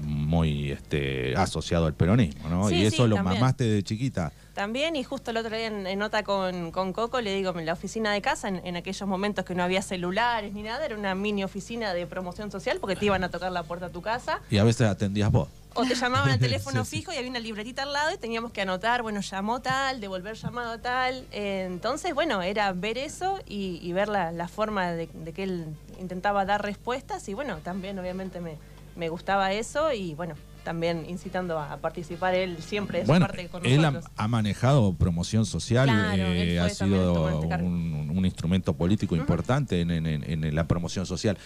muy 0.02 0.70
este 0.72 1.34
asociado 1.36 1.86
al 1.86 1.94
peronismo, 1.94 2.48
¿no? 2.48 2.68
Sí, 2.68 2.74
y 2.76 2.84
eso 2.84 3.04
sí, 3.04 3.08
lo 3.08 3.16
también. 3.16 3.40
mamaste 3.40 3.64
de 3.64 3.82
chiquita. 3.82 4.32
También, 4.52 4.96
y 4.96 5.02
justo 5.02 5.30
el 5.30 5.36
otro 5.38 5.56
día 5.56 5.66
en, 5.66 5.86
en 5.86 5.98
nota 5.98 6.22
con, 6.22 6.70
con 6.72 6.92
Coco, 6.92 7.20
le 7.20 7.34
digo, 7.34 7.58
en 7.58 7.64
la 7.66 7.72
oficina 7.72 8.12
de 8.12 8.20
casa, 8.20 8.48
en, 8.48 8.60
en 8.64 8.76
aquellos 8.76 9.08
momentos 9.08 9.44
que 9.44 9.54
no 9.54 9.62
había 9.62 9.82
celulares 9.82 10.52
ni 10.52 10.62
nada, 10.62 10.84
era 10.84 10.96
una 10.96 11.14
mini 11.14 11.42
oficina 11.42 11.94
de 11.94 12.06
promoción 12.06 12.50
social 12.50 12.78
porque 12.80 12.96
te 12.96 13.06
iban 13.06 13.24
a 13.24 13.30
tocar 13.30 13.50
la 13.50 13.62
puerta 13.62 13.86
a 13.86 13.90
tu 13.90 14.02
casa. 14.02 14.40
Y 14.50 14.58
a 14.58 14.64
veces 14.64 14.86
atendías 14.88 15.30
vos. 15.32 15.48
O 15.74 15.84
te 15.84 15.94
llamaban 15.94 16.30
al 16.30 16.38
teléfono 16.40 16.84
Sí, 16.84 16.98
fijo 16.98 17.12
y 17.12 17.16
había 17.16 17.30
una 17.30 17.40
libretita 17.40 17.82
al 17.82 17.92
lado 17.92 18.12
y 18.14 18.18
teníamos 18.18 18.52
que 18.52 18.62
anotar, 18.62 19.02
bueno, 19.02 19.20
llamó 19.20 19.60
tal, 19.60 20.00
devolver 20.00 20.36
llamado 20.36 20.78
tal. 20.78 21.26
Entonces, 21.32 22.14
bueno, 22.14 22.42
era 22.42 22.72
ver 22.72 22.98
eso 22.98 23.40
y, 23.46 23.78
y 23.82 23.92
ver 23.92 24.08
la, 24.08 24.32
la 24.32 24.48
forma 24.48 24.92
de, 24.92 25.08
de 25.12 25.32
que 25.32 25.42
él 25.44 25.66
intentaba 26.00 26.44
dar 26.44 26.62
respuestas 26.62 27.28
y 27.28 27.34
bueno, 27.34 27.58
también 27.58 27.98
obviamente 27.98 28.40
me, 28.40 28.56
me 28.96 29.08
gustaba 29.08 29.52
eso 29.52 29.92
y 29.92 30.14
bueno, 30.14 30.34
también 30.64 31.04
incitando 31.08 31.58
a, 31.58 31.76
participar 31.76 32.34
él 32.34 32.56
siempre 32.62 33.00
de 33.00 33.04
su 33.04 33.08
Bueno, 33.08 33.26
parte 33.26 33.48
con 33.48 33.66
él 33.66 33.84
ha, 33.84 33.90
nosotros. 33.90 34.12
ha 34.16 34.28
manejado 34.28 34.94
promoción 34.94 35.44
social, 35.44 35.88
Claro, 35.88 36.22
eh, 36.22 36.58
ha 36.58 36.70
sido 36.70 37.26
un, 37.58 38.10
un 38.14 38.24
instrumento 38.24 38.72
político 38.74 39.14
importante 39.14 39.82
en- 39.82 39.90
en 39.92 40.54
la 40.54 40.66
promoción 40.66 41.04
social. 41.04 41.36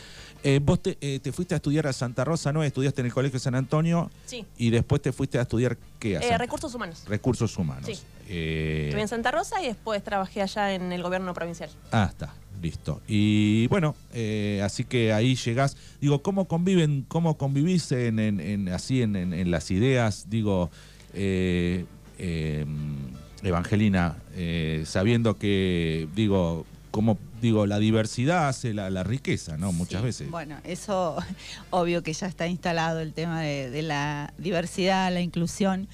Eh, 0.44 0.60
vos 0.62 0.80
te, 0.80 0.96
eh, 1.00 1.18
te 1.20 1.32
fuiste 1.32 1.54
a 1.54 1.56
estudiar 1.56 1.86
a 1.88 1.92
Santa 1.92 2.24
Rosa, 2.24 2.52
¿no? 2.52 2.62
Estudiaste 2.62 3.00
en 3.00 3.06
el 3.06 3.12
Colegio 3.12 3.40
San 3.40 3.56
Antonio 3.56 4.08
Sí, 4.24 4.44
y 4.56 4.70
después 4.70 5.02
te 5.02 5.10
fuiste 5.12 5.36
a 5.38 5.42
estudiar 5.42 5.76
¿qué? 5.98 6.16
A 6.16 6.20
eh, 6.20 6.22
Santa- 6.22 6.38
recursos 6.38 6.74
humanos. 6.74 7.02
Recursos 7.08 7.58
humanos. 7.58 7.86
Sí. 7.86 7.98
Eh, 8.28 8.84
Estuve 8.86 9.02
en 9.02 9.08
Santa 9.08 9.30
Rosa 9.32 9.60
y 9.62 9.66
después 9.66 10.02
trabajé 10.04 10.40
allá 10.42 10.74
en 10.74 10.92
el 10.92 11.02
gobierno 11.02 11.34
provincial. 11.34 11.70
Ah, 11.90 12.06
está, 12.10 12.32
listo. 12.62 13.00
Y 13.08 13.66
bueno, 13.66 13.96
así 14.62 14.84
que 14.84 15.12
ahí 15.12 15.34
llegás. 15.34 15.76
Digo, 16.00 16.22
¿cómo 16.22 16.46
conviven, 16.46 17.04
cómo 17.08 17.36
convivís 17.36 17.90
en, 17.90 18.18
en- 18.20 18.38
en- 18.40 18.68
así 18.68 19.02
en, 19.02 19.50
las 19.50 19.70
ideas? 19.72 20.26
Digo, 20.30 20.70
eh, 21.14 21.84
Evangelina, 23.42 24.16
sabiendo 24.84 25.36
que, 25.38 26.08
digo, 26.14 26.64
como 26.90 27.18
digo, 27.40 27.66
la 27.66 27.78
diversidad 27.78 28.48
hace 28.48 28.74
la, 28.74 28.90
la 28.90 29.04
riqueza, 29.04 29.56
¿no? 29.56 29.72
Muchas 29.72 30.00
Sí, 30.00 30.06
veces. 30.06 30.30
Bueno, 30.30 30.56
eso 30.64 31.16
obvio 31.70 32.02
que 32.02 32.12
ya 32.12 32.26
está 32.26 32.46
instalado 32.46 33.00
el 33.00 33.12
tema 33.12 33.40
de, 33.40 33.70
de 33.70 33.82
la 33.82 34.32
diversidad, 34.38 35.12
la 35.12 35.20
inclusión, 35.20 35.88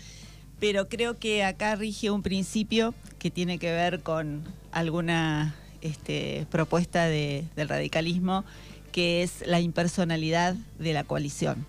pero 0.61 0.89
creo 0.89 1.19
que 1.19 1.45
acá 1.45 1.75
rige 1.77 2.11
un 2.11 2.23
principio 2.23 2.95
que 3.19 3.31
tiene 3.31 3.59
que 3.59 3.71
ver 3.73 4.01
con 4.01 4.43
alguna 4.73 5.55
este, 5.83 6.47
propuesta 6.51 7.05
de- 7.07 7.45
del 7.57 7.69
radicalismo, 7.69 8.45
que 8.93 9.23
es 9.23 9.43
la 9.47 9.61
impersonalidad 9.61 10.55
de 10.79 10.93
la 10.93 11.05
coalición. 11.05 11.67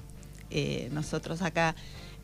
Eh, 0.51 0.89
nosotros 0.93 1.41
acá 1.41 1.75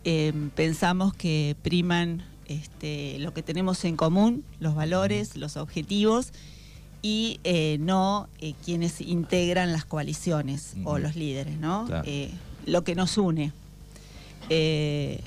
eh, 0.03 0.31
pensamos 0.55 1.13
que 1.13 1.55
priman 1.63 2.23
este, 2.45 3.17
lo 3.19 3.33
que 3.33 3.43
tenemos 3.43 3.83
en 3.85 3.97
común, 3.97 4.43
los 4.59 4.75
valores, 4.75 5.35
los 5.37 5.57
objetivos, 5.57 6.31
y 7.01 7.39
eh, 7.43 7.77
no 7.79 8.27
eh, 8.39 8.53
quienes 8.63 9.01
integran 9.01 9.71
las 9.71 9.85
coaliciones 9.85 10.75
o 10.83 10.99
los 10.99 11.15
líderes, 11.15 11.57
¿no? 11.57 11.85
Claro. 11.85 12.03
Eh, 12.07 12.31
lo 12.65 12.83
que 12.83 12.95
nos 12.95 13.17
une. 13.17 13.51
Eh, 14.49 15.19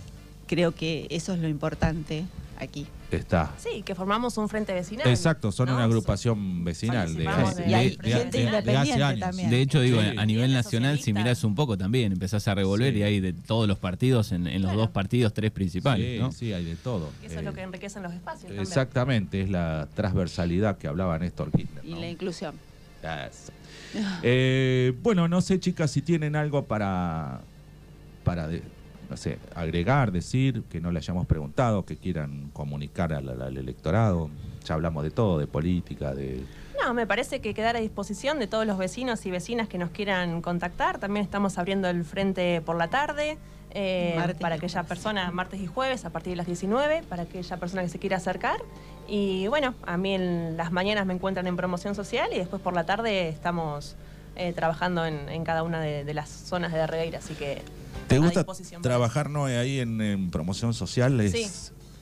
creo 0.46 0.72
que 0.72 1.06
eso 1.10 1.32
es 1.32 1.40
lo 1.40 1.48
importante 1.48 2.24
aquí. 2.58 2.86
Está. 3.10 3.52
Sí, 3.58 3.82
que 3.82 3.94
formamos 3.94 4.36
un 4.38 4.48
frente 4.48 4.72
vecinal. 4.74 5.06
Exacto, 5.08 5.52
son 5.52 5.68
¿no? 5.68 5.74
una 5.76 5.84
agrupación 5.84 6.64
vecinal 6.64 7.14
de, 7.14 7.24
de- 7.24 7.70
Y 7.70 7.74
hay 7.74 7.90
de- 7.90 7.96
de- 7.96 8.10
gente 8.18 8.38
de- 8.50 8.62
de 8.62 8.76
hace 8.76 9.02
años. 9.02 9.20
también. 9.20 9.50
De 9.50 9.60
hecho, 9.60 9.80
digo, 9.80 10.00
Sí. 10.00 10.16
a 10.16 10.26
nivel 10.26 10.52
nacional, 10.52 10.98
si 10.98 11.12
mirás 11.12 11.44
un 11.44 11.54
poco 11.54 11.78
también, 11.78 12.12
empezás 12.12 12.48
a 12.48 12.54
revolver 12.54 12.92
Sí. 12.92 12.98
y 12.98 13.02
hay 13.04 13.20
de 13.20 13.32
todos 13.32 13.68
los 13.68 13.78
partidos 13.78 14.32
en, 14.32 14.46
en 14.48 14.62
los 14.62 14.70
Claro. 14.70 14.80
dos 14.80 14.90
partidos, 14.90 15.32
tres 15.32 15.52
principales, 15.52 16.14
Sí, 16.16 16.18
¿no? 16.20 16.32
sí, 16.32 16.52
hay 16.52 16.64
de 16.64 16.74
todo. 16.76 17.10
Eso 17.22 17.34
es 17.34 17.40
Eh, 17.40 17.42
lo 17.42 17.52
que 17.52 17.62
enriquecen 17.62 18.02
los 18.02 18.12
espacios. 18.12 18.44
también. 18.46 18.62
Exactamente, 18.62 19.42
es 19.42 19.50
la 19.50 19.88
transversalidad 19.94 20.76
que 20.78 20.88
hablaba 20.88 21.16
Néstor 21.18 21.52
Kirchner. 21.52 21.84
Y 21.84 21.92
¿no? 21.94 22.00
la 22.00 22.08
inclusión. 22.08 22.54
Eh, 24.22 24.92
bueno, 25.02 25.28
no 25.28 25.40
sé, 25.40 25.60
chicas, 25.60 25.90
si 25.90 26.02
tienen 26.02 26.34
algo 26.36 26.64
para, 26.64 27.42
para 28.24 28.48
no 29.08 29.16
sé, 29.16 29.38
agregar, 29.54 30.12
decir, 30.12 30.62
que 30.70 30.80
no 30.80 30.90
le 30.90 30.98
hayamos 30.98 31.26
preguntado, 31.26 31.84
que 31.84 31.96
quieran 31.96 32.50
comunicar 32.52 33.12
al, 33.12 33.56
electorado. 33.56 34.30
Ya 34.64 34.74
hablamos 34.74 35.04
de 35.04 35.10
todo, 35.10 35.38
de 35.38 35.46
política, 35.46 36.14
de... 36.14 36.44
No, 36.82 36.94
me 36.94 37.06
parece 37.06 37.40
que 37.40 37.54
quedar 37.54 37.76
a 37.76 37.80
disposición 37.80 38.38
de 38.38 38.46
todos 38.46 38.66
los 38.66 38.78
vecinos 38.78 39.24
y 39.26 39.30
vecinas 39.30 39.68
que 39.68 39.78
nos 39.78 39.90
quieran 39.90 40.42
contactar. 40.42 40.98
También 40.98 41.24
estamos 41.24 41.58
abriendo 41.58 41.88
el 41.88 42.04
frente 42.04 42.60
por 42.62 42.76
la 42.76 42.88
tarde. 42.88 43.38
eh, 43.70 44.14
Martes 44.16 44.36
para 44.36 44.56
aquella 44.56 44.82
persona, 44.84 45.30
martes 45.30 45.60
y 45.60 45.66
jueves, 45.66 46.04
a 46.04 46.10
partir 46.10 46.32
de 46.32 46.36
las 46.36 46.46
19, 46.46 47.02
para 47.08 47.24
aquella 47.24 47.56
persona 47.58 47.82
que 47.82 47.88
se 47.88 47.98
quiera 47.98 48.16
acercar. 48.16 48.56
Y 49.06 49.46
bueno, 49.48 49.74
a 49.86 49.96
mí 49.96 50.14
en 50.14 50.56
las 50.56 50.72
mañanas 50.72 51.06
me 51.06 51.14
encuentran 51.14 51.46
en 51.46 51.56
promoción 51.56 51.94
social 51.94 52.30
y 52.32 52.38
después 52.38 52.62
por 52.62 52.74
la 52.74 52.84
tarde 52.86 53.28
estamos 53.28 53.96
eh, 54.36 54.52
trabajando 54.52 55.04
en, 55.06 55.28
en 55.28 55.44
cada 55.44 55.62
una 55.62 55.80
de, 55.80 56.04
de 56.04 56.14
las 56.14 56.28
zonas 56.28 56.72
de 56.72 56.78
Darregueira, 56.78 57.18
así 57.18 57.34
que 57.34 57.62
¿Te 58.08 58.18
gusta 58.18 58.44
trabajar 58.82 59.30
no 59.30 59.46
ahí 59.46 59.80
en, 59.80 60.00
en 60.00 60.30
promoción 60.30 60.74
social? 60.74 61.20
Es 61.20 61.32
Sí. 61.32 61.50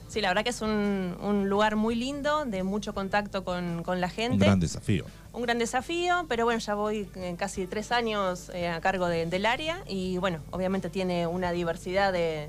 Sí, 0.09 0.20
la 0.20 0.28
verdad 0.28 0.44
que 0.44 0.50
es 0.50 0.61
un, 0.61 1.16
un 1.22 1.48
lugar 1.48 1.74
muy 1.76 1.94
lindo, 1.94 2.44
de 2.44 2.62
mucho 2.64 2.92
contacto 2.92 3.44
con, 3.44 3.83
con 3.83 4.02
la 4.02 4.11
gente. 4.11 4.35
un 4.35 4.40
gran 4.40 4.61
desafío. 4.61 5.07
Un 5.33 5.40
gran 5.40 5.59
desafío, 5.59 6.26
pero 6.28 6.44
bueno, 6.44 6.61
ya 6.61 6.74
voy 6.74 7.09
eh, 7.14 7.35
casi 7.38 7.66
tres 7.66 7.92
años 7.92 8.50
eh, 8.52 8.68
a 8.68 8.78
cargo 8.83 9.07
de- 9.09 9.24
del 9.24 9.46
área 9.46 9.83
y 9.88 10.18
bueno, 10.18 10.40
obviamente 10.50 10.90
tiene 10.90 11.26
una 11.26 11.50
diversidad 11.52 12.12
de, 12.12 12.48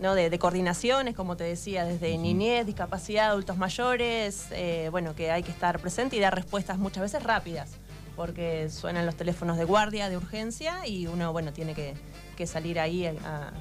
¿no? 0.00 0.14
de, 0.14 0.30
de 0.30 0.38
coordinaciones, 0.38 1.14
como 1.14 1.36
te 1.36 1.44
decía, 1.44 1.84
desde 1.84 2.16
niñez, 2.16 2.64
discapacidad, 2.64 3.26
adultos 3.32 3.58
mayores, 3.58 4.46
eh, 4.52 4.88
bueno, 4.90 5.14
que 5.14 5.30
hay 5.30 5.42
que 5.42 5.50
estar 5.50 5.78
presente 5.80 6.16
y 6.16 6.20
dar 6.20 6.34
respuestas 6.34 6.78
muchas 6.78 7.02
veces 7.02 7.22
rápidas, 7.22 7.72
porque 8.16 8.70
suenan 8.70 9.04
los 9.04 9.14
teléfonos 9.14 9.58
de 9.58 9.64
guardia, 9.64 10.08
de 10.08 10.16
urgencia 10.16 10.86
y 10.86 11.06
uno, 11.06 11.34
bueno, 11.34 11.52
tiene 11.52 11.74
que, 11.74 11.92
que 12.34 12.46
salir 12.46 12.78
ahí 12.80 13.06
a- 13.06 13.10
a- 13.24 13.52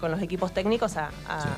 con 0.00 0.10
los 0.10 0.20
equipos 0.22 0.52
técnicos 0.54 0.96
a, 0.96 1.10
a- 1.28 1.42
Sí. 1.42 1.48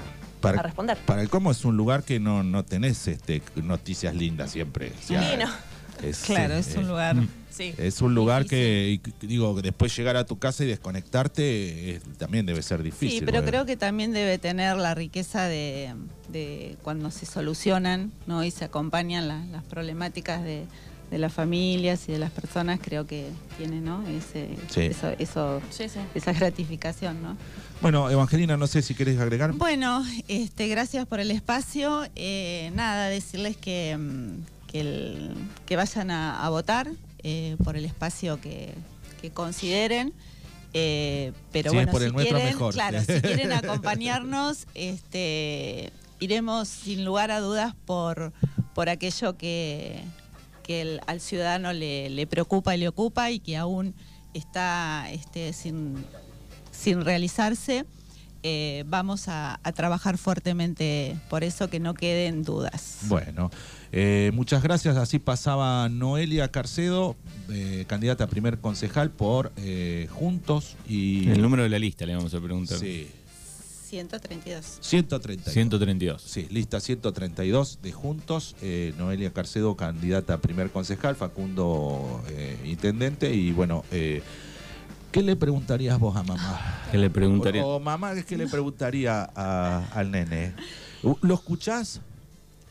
Para- 0.41 0.61
a 0.61 0.63
responder. 0.63 0.99
Para 0.99 1.23
el 1.23 1.29
cómo 1.31 1.51
es 1.51 1.65
un 1.65 1.77
lugar 1.77 2.03
que 2.05 2.21
no, 2.21 2.43
no 2.43 2.65
tenés 2.65 3.09
este, 3.09 3.43
noticias 3.57 4.15
lindas 4.15 4.51
siempre. 4.53 4.93
O 5.03 5.07
sea, 5.07 5.23
Sí, 5.23 5.37
no. 5.39 6.07
es, 6.09 6.19
Claro, 6.25 6.55
es 6.55 6.77
un 6.77 6.87
lugar. 6.87 7.17
Sí. 7.51 7.75
Es 7.79 8.03
un 8.03 8.15
lugar 8.15 8.43
Difícil. 8.43 9.01
que, 9.19 9.27
digo, 9.27 9.61
después 9.63 9.97
llegar 9.97 10.17
a 10.17 10.27
tu 10.27 10.39
casa 10.39 10.63
y 10.63 10.67
desconectarte 10.67 12.01
también 12.19 12.45
debe 12.45 12.63
ser 12.63 12.83
difícil. 12.83 13.21
Sí, 13.21 13.25
pero 13.25 13.43
creo 13.45 13.65
que 13.65 13.77
también 13.79 14.13
debe 14.13 14.37
tener 14.39 14.77
la 14.77 14.95
riqueza 14.95 15.49
de, 15.49 15.95
de 16.29 16.77
cuando 16.83 17.11
se 17.11 17.25
solucionan 17.25 18.13
¿no? 18.27 18.45
y 18.45 18.51
se 18.51 18.67
acompañan 18.67 19.27
la- 19.27 19.45
las 19.47 19.65
problemáticas 19.65 20.45
de, 20.45 20.67
de 21.11 21.19
las 21.19 21.33
familias 21.33 22.09
y 22.09 22.13
de 22.13 22.19
las 22.19 22.31
personas, 22.33 22.81
creo 22.83 23.07
que 23.07 23.29
tiene 23.59 23.81
¿no? 23.81 24.07
Ese, 24.09 24.49
Sí. 24.69 24.83
eso, 24.83 25.09
eso- 25.19 25.63
Sí, 25.71 25.89
sí. 25.89 26.01
esa 26.15 26.33
gratificación. 26.33 27.23
¿no? 27.23 27.37
Bueno, 27.81 28.11
Evangelina, 28.11 28.57
no 28.57 28.67
sé 28.67 28.83
si 28.83 28.95
querés 28.95 29.19
agregar. 29.21 29.53
Bueno, 29.53 30.05
este, 30.29 30.67
gracias 30.69 31.07
por 31.07 31.21
el 31.21 31.31
espacio. 31.31 32.07
Eh, 32.17 32.71
nada, 32.75 33.09
decirles 33.09 33.57
que, 33.57 33.97
mm, 33.97 34.67
que, 34.67 34.81
el- 34.81 35.35
que 35.67 35.77
vayan 35.77 36.11
a, 36.11 36.45
a 36.45 36.49
votar 36.51 36.91
eh, 37.23 37.57
por 37.65 37.77
el 37.77 37.85
espacio 37.85 38.41
que, 38.41 38.73
que 39.21 39.31
consideren. 39.31 40.13
Eh, 40.75 41.33
pero 41.53 41.71
Si 41.71 41.77
bueno, 41.77 41.91
por 41.93 42.03
si 42.03 42.11
nuestro, 42.11 42.37
quieren, 42.37 42.55
mejor. 42.55 42.75
claro, 42.75 43.01
si 43.01 43.07
quieren 43.23 43.53
acompañarnos, 43.53 44.67
este, 44.75 45.93
iremos 46.21 46.69
sin 46.69 47.05
lugar 47.05 47.31
a 47.31 47.41
dudas 47.41 47.75
por, 47.87 48.33
por 48.75 48.89
aquello 48.89 49.37
que, 49.39 50.01
que 50.67 50.81
el- 50.83 51.01
al 51.07 51.21
ciudadano 51.21 51.73
le, 51.73 52.11
le 52.11 52.27
preocupa 52.27 52.75
y 52.75 52.79
le 52.79 52.89
ocupa 52.89 53.31
y 53.31 53.39
que 53.39 53.57
aún 53.57 53.95
está 54.35 55.09
este, 55.11 55.53
sin, 55.53 55.95
sin 56.73 57.03
realizarse. 57.05 57.85
Eh, 58.43 58.85
vamos 58.87 59.27
a, 59.29 59.59
a 59.65 59.73
trabajar 59.73 60.19
fuertemente 60.19 61.17
por 61.29 61.43
eso 61.43 61.69
que 61.69 61.81
no 61.81 61.95
queden 61.95 62.45
dudas. 62.45 62.99
Bueno, 63.09 63.51
eh, 63.91 64.31
muchas 64.35 64.63
gracias. 64.63 64.97
Así 64.97 65.19
pasaba 65.19 65.89
Noelia 65.89 66.49
Carcedo, 66.53 67.17
eh, 67.51 67.85
candidata 67.89 68.25
a 68.25 68.27
primer 68.29 68.59
concejal 68.59 69.11
por 69.11 69.53
eh, 69.57 70.07
Juntos 70.13 70.77
y... 70.89 71.29
El 71.29 71.43
número 71.43 71.65
de 71.65 71.71
la 71.71 71.79
lista 71.81 72.07
le 72.07 72.15
vamos 72.15 72.35
a 72.35 72.41
preguntar. 72.41 72.79
Sí, 72.79 73.09
132. 73.87 74.79
132. 74.81 75.53
132. 75.53 76.23
Sí, 76.23 76.47
lista 76.51 76.81
132 76.81 77.79
de 77.83 77.93
Juntos. 77.93 78.57
eh, 78.61 78.93
Noelia 78.99 79.33
Carcedo, 79.33 79.77
candidata 79.77 80.35
a 80.35 80.39
primer 80.39 80.71
concejal, 80.71 81.15
Facundo, 81.17 82.23
eh, 82.31 82.59
intendente. 82.65 83.33
Y 83.33 83.53
bueno, 83.53 83.85
eh, 83.93 84.23
¿qué 85.13 85.23
le 85.23 85.37
preguntarías 85.37 85.99
vos 86.01 86.17
a 86.17 86.23
mamá? 86.25 86.83
¿Qué 86.91 86.99
le 86.99 87.11
preguntaría? 87.11 87.65
O, 87.65 87.77
o 87.77 87.81
mamá, 87.81 88.15
¿qué 88.27 88.37
le 88.37 88.49
preguntaría 88.49 89.31
a- 89.35 89.87
al 89.95 90.11
nene? 90.11 90.55
¿Lo 91.23 91.35
escuchás? 91.35 92.01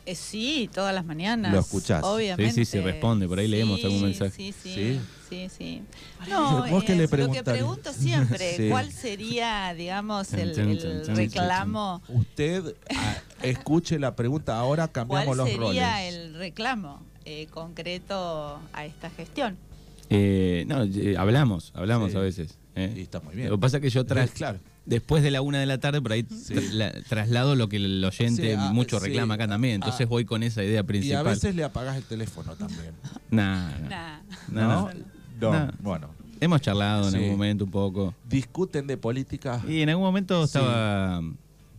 Eh, 0.04 0.14
sí, 0.14 0.68
todas 0.72 0.94
las 0.94 1.04
mañanas. 1.04 1.52
Lo 1.52 1.58
escuchás. 1.60 2.04
Obviamente. 2.04 2.52
Sí, 2.52 2.64
sí, 2.64 2.70
se 2.72 2.80
responde, 2.82 3.26
por 3.26 3.38
ahí 3.38 3.48
leemos 3.48 3.82
algún 3.82 4.02
mensaje. 4.02 4.30
Sí, 4.30 4.54
sí, 4.62 4.74
Sí. 4.74 5.00
Sí, 5.28 5.48
sí. 5.56 5.82
No, 6.28 6.66
¿Vos 6.68 6.84
qué 6.84 6.92
eh, 6.92 6.96
le 6.96 7.02
lo 7.06 7.32
que 7.32 7.42
pregunto 7.42 7.92
siempre, 7.92 8.54
Sí. 8.56 8.68
¿cuál 8.70 8.90
sería, 8.92 9.74
digamos, 9.74 10.32
el, 10.32 11.06
reclamo? 11.16 12.02
Usted 12.08 12.74
ah, 12.94 13.16
escuche 13.42 13.98
la 13.98 14.14
pregunta, 14.16 14.58
ahora 14.58 14.88
cambiamos 14.88 15.26
¿Cuál 15.26 15.38
los 15.38 15.48
sería 15.48 15.92
roles. 15.98 16.14
el 16.14 16.34
reclamo 16.34 17.02
eh, 17.24 17.46
concreto 17.50 18.58
a 18.72 18.84
esta 18.84 19.10
gestión? 19.10 19.56
Eh, 20.10 20.64
no, 20.68 20.84
eh, 20.84 21.16
hablamos, 21.18 21.72
hablamos 21.74 22.12
Sí. 22.12 22.16
a 22.16 22.20
veces. 22.20 22.58
¿eh? 22.76 22.92
Y 22.96 23.00
está 23.00 23.20
muy 23.20 23.34
bien. 23.34 23.48
Lo 23.48 23.56
que 23.56 23.60
pasa 23.62 23.78
es 23.78 23.82
que 23.82 23.90
yo 23.90 24.04
tras, 24.06 24.30
Claro. 24.30 24.58
después 24.84 25.22
de 25.24 25.30
la 25.32 25.40
una 25.40 25.58
de 25.58 25.66
la 25.66 25.78
tarde, 25.78 26.00
por 26.00 26.12
ahí 26.12 26.22
tra- 26.22 26.70
la- 26.72 26.92
traslado 27.08 27.56
lo 27.56 27.68
que 27.68 27.76
el 27.76 28.04
oyente 28.04 28.42
Sí, 28.42 28.56
ah, 28.56 28.70
mucho 28.72 29.00
sí. 29.00 29.06
reclama 29.06 29.34
acá 29.34 29.48
también. 29.48 29.76
Entonces 29.76 30.02
Ah. 30.06 30.08
voy 30.08 30.24
con 30.26 30.42
esa 30.44 30.62
idea 30.62 30.74
Y 30.74 30.78
a 30.78 30.84
principal. 30.84 31.24
veces 31.24 31.54
le 31.56 31.64
apagás 31.64 31.96
el 31.96 32.04
teléfono 32.04 32.54
también. 32.54 32.92
Nah, 33.30 33.70
nah. 33.88 34.18
Nah. 34.52 34.68
No, 34.68 34.90
No, 35.40 35.52
No. 35.52 35.72
bueno. 35.80 36.10
Hemos 36.40 36.60
charlado 36.60 37.04
en 37.06 37.10
Sí. 37.12 37.16
algún 37.16 37.30
momento 37.32 37.64
un 37.64 37.70
poco. 37.70 38.14
Discuten 38.28 38.86
de 38.86 38.96
política. 38.98 39.62
Y 39.66 39.80
en 39.80 39.88
algún 39.88 40.04
momento 40.04 40.38
Sí. 40.46 40.58
estaba. 40.58 41.22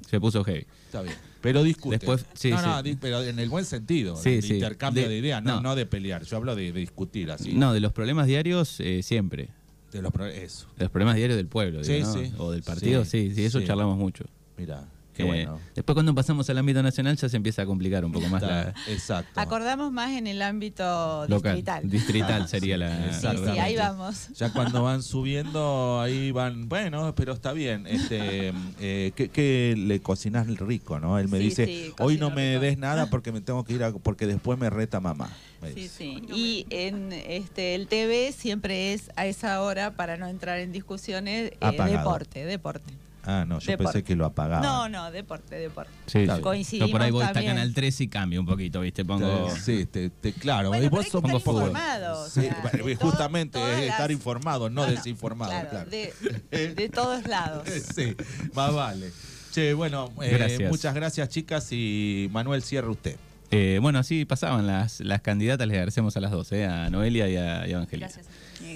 Se 0.10 0.20
puso 0.20 0.44
heavy. 0.44 0.66
Está 0.86 1.02
bien. 1.02 1.16
Pero 1.42 1.62
discuten. 1.64 2.00
Después- 2.00 2.26
sí, 2.34 2.50
no, 2.50 2.58
sí. 2.58 2.92
no, 2.94 2.98
pero 3.00 3.22
en 3.22 3.38
el 3.40 3.50
buen 3.50 3.66
sentido. 3.66 4.16
Sí, 4.16 4.36
de 4.38 4.42
sí. 4.42 4.54
intercambio 4.56 5.04
de, 5.04 5.10
De- 5.10 5.18
ideas, 5.18 5.44
no, 5.44 5.62
no. 5.62 5.76
de 5.76 5.86
pelear. 5.86 6.24
Yo 6.24 6.38
hablo 6.38 6.56
de, 6.56 6.72
de 6.72 6.80
discutir 6.80 7.30
así. 7.32 7.54
No, 7.54 7.74
de 7.74 7.80
los 7.82 7.94
problemas 7.94 8.26
diarios, 8.26 8.80
eh, 8.80 9.04
siempre. 9.04 9.50
De 9.92 10.02
los 10.02 10.12
pro- 10.12 10.26
eso. 10.26 10.68
De 10.78 10.86
los 10.86 10.92
problemas 10.92 11.16
diarios 11.16 11.38
del 11.38 11.48
pueblo, 11.48 11.84
Sí, 11.84 11.94
digo, 11.94 12.08
¿no? 12.08 12.14
sí. 12.14 12.32
O 12.40 12.52
del 12.52 12.64
partido, 12.64 13.06
sí, 13.06 13.30
Sí, 13.30 13.36
sí, 13.36 13.46
eso 13.46 13.60
sí. 13.60 13.66
charlamos 13.68 13.98
mucho. 13.98 14.26
Mira, 14.58 14.86
qué 15.18 15.24
Eh, 15.24 15.26
bueno. 15.26 15.60
Después 15.76 15.94
cuando 15.96 16.14
pasamos 16.16 16.50
al 16.50 16.58
ámbito 16.60 16.82
nacional 16.82 17.18
ya 17.18 17.28
se 17.28 17.36
empieza 17.36 17.64
a 17.64 17.66
complicar 17.66 18.06
un 18.06 18.12
poco 18.12 18.28
más 18.30 18.42
la 18.42 18.74
exacto. 18.88 19.40
Acordamos 19.40 19.92
más 19.92 20.12
en 20.12 20.28
el 20.28 20.42
ámbito 20.42 21.26
local. 21.28 21.56
distrital. 21.56 21.90
Distrital 21.90 22.48
sería 22.48 22.78
la. 22.78 23.14
Sí, 23.20 23.28
ahí 23.60 23.76
vamos. 23.76 24.30
Ya 24.38 24.54
cuando 24.54 24.84
van 24.84 25.04
subiendo, 25.04 26.00
ahí 26.02 26.32
van, 26.32 26.70
bueno, 26.70 27.14
pero 27.16 27.34
está 27.34 27.52
bien. 27.54 27.86
Este, 27.88 28.54
eh, 28.80 29.12
¿qué, 29.16 29.30
qué 29.30 29.76
le 29.78 30.00
cocinás 30.00 30.48
rico, 30.48 31.00
no? 31.00 31.18
Él 31.20 31.28
me 31.28 31.40
Sí, 31.40 31.44
dice, 31.44 31.66
sí, 31.66 31.94
hoy 32.00 32.18
no 32.18 32.30
me 32.30 32.52
rico". 32.54 32.62
des 32.62 32.78
nada 32.78 33.06
porque 33.10 33.32
me 33.32 33.42
tengo 33.42 33.64
que 33.64 33.74
ir 33.74 33.84
a, 33.84 33.92
porque 33.92 34.28
después 34.28 34.58
me 34.60 34.70
reta 34.70 35.00
mamá. 35.00 35.30
me 35.62 35.70
Sí, 35.70 35.76
dice. 35.76 35.98
sí. 35.98 36.22
Y 36.34 36.66
en 36.70 37.12
este 37.12 37.76
el 37.76 37.88
TV 37.88 38.32
siempre 38.32 38.94
es 38.94 39.10
a 39.16 39.26
esa 39.26 39.62
hora 39.62 39.96
para 39.96 40.18
no 40.18 40.28
entrar 40.28 40.60
en 40.60 40.72
discusiones 40.72 41.52
eh, 41.60 41.78
deporte, 41.90 42.46
deporte. 42.46 42.94
Ah, 43.30 43.44
no, 43.46 43.60
yo 43.60 43.72
Deporte. 43.72 43.92
pensé 43.92 44.04
que 44.06 44.16
lo 44.16 44.26
apagaba. 44.26 44.66
No, 44.66 44.88
no, 44.88 45.12
deporte, 45.12 45.56
deporte. 45.56 45.92
Sí, 46.06 46.20
bien. 46.20 46.40
Coincidimos 46.40 46.88
Yo 46.88 46.92
por 46.94 47.02
ahí 47.02 47.12
voy 47.12 47.24
hasta. 47.26 47.44
Canal 47.44 47.74
3 47.74 48.02
y 48.02 48.08
cambio 48.08 48.40
un 48.40 48.46
poquito, 48.46 48.80
¿viste? 48.80 49.04
Pongo. 49.04 49.50
Sí, 49.56 49.86
te, 49.86 50.10
te- 50.10 50.32
claro. 50.32 50.70
Bueno, 50.70 50.86
y 50.86 50.88
vos 50.88 51.06
sos 51.08 51.22
estar 51.22 51.36
un 51.36 51.42
poco- 51.42 51.60
informado, 51.60 52.22
o 52.22 52.30
Sí, 52.30 52.42
sea, 52.42 52.72
justamente 53.02 53.60
es 53.60 53.90
estar 53.90 54.10
las- 54.10 54.12
informado, 54.12 54.70
no, 54.70 54.82
No, 54.84 54.88
no, 54.88 54.94
desinformado, 54.94 55.52
claro, 55.52 55.70
claro. 55.70 55.90
De, 55.90 56.14
de 56.76 56.90
todos 56.90 57.28
lados. 57.28 57.68
sí, 57.96 58.16
más 58.54 58.74
vale. 58.74 59.12
Che, 59.52 59.74
bueno, 59.74 60.10
eh, 60.22 60.30
Gracias. 60.38 60.70
muchas 60.72 60.96
gracias 60.96 61.28
chicas 61.28 61.68
y 61.72 62.30
Manuel 62.32 62.62
cierre 62.64 62.88
usted. 62.90 63.18
Eh, 63.52 63.80
bueno, 63.82 64.00
así 64.00 64.24
pasaban 64.24 64.68
las, 64.68 65.00
las 65.02 65.22
candidatas, 65.22 65.68
les 65.68 65.76
agradecemos 65.76 66.16
a 66.16 66.22
las 66.22 66.32
dos, 66.32 66.52
¿eh? 66.54 66.66
a 66.66 66.90
Noelia 66.90 67.28
y 67.28 67.36
a, 67.38 67.68
y 67.68 67.72
a 67.72 67.76
Evangelina. 67.78 68.08
Gracias. 68.08 68.28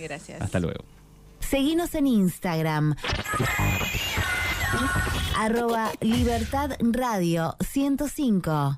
Gracias. 0.01 0.41
Hasta 0.41 0.59
luego. 0.59 0.83
Seguinos 1.39 1.93
en 1.95 2.07
Instagram. 2.07 2.95
Arroba 5.37 5.91
Libertad 6.01 6.77
Radio 6.79 7.55
105. 7.59 8.77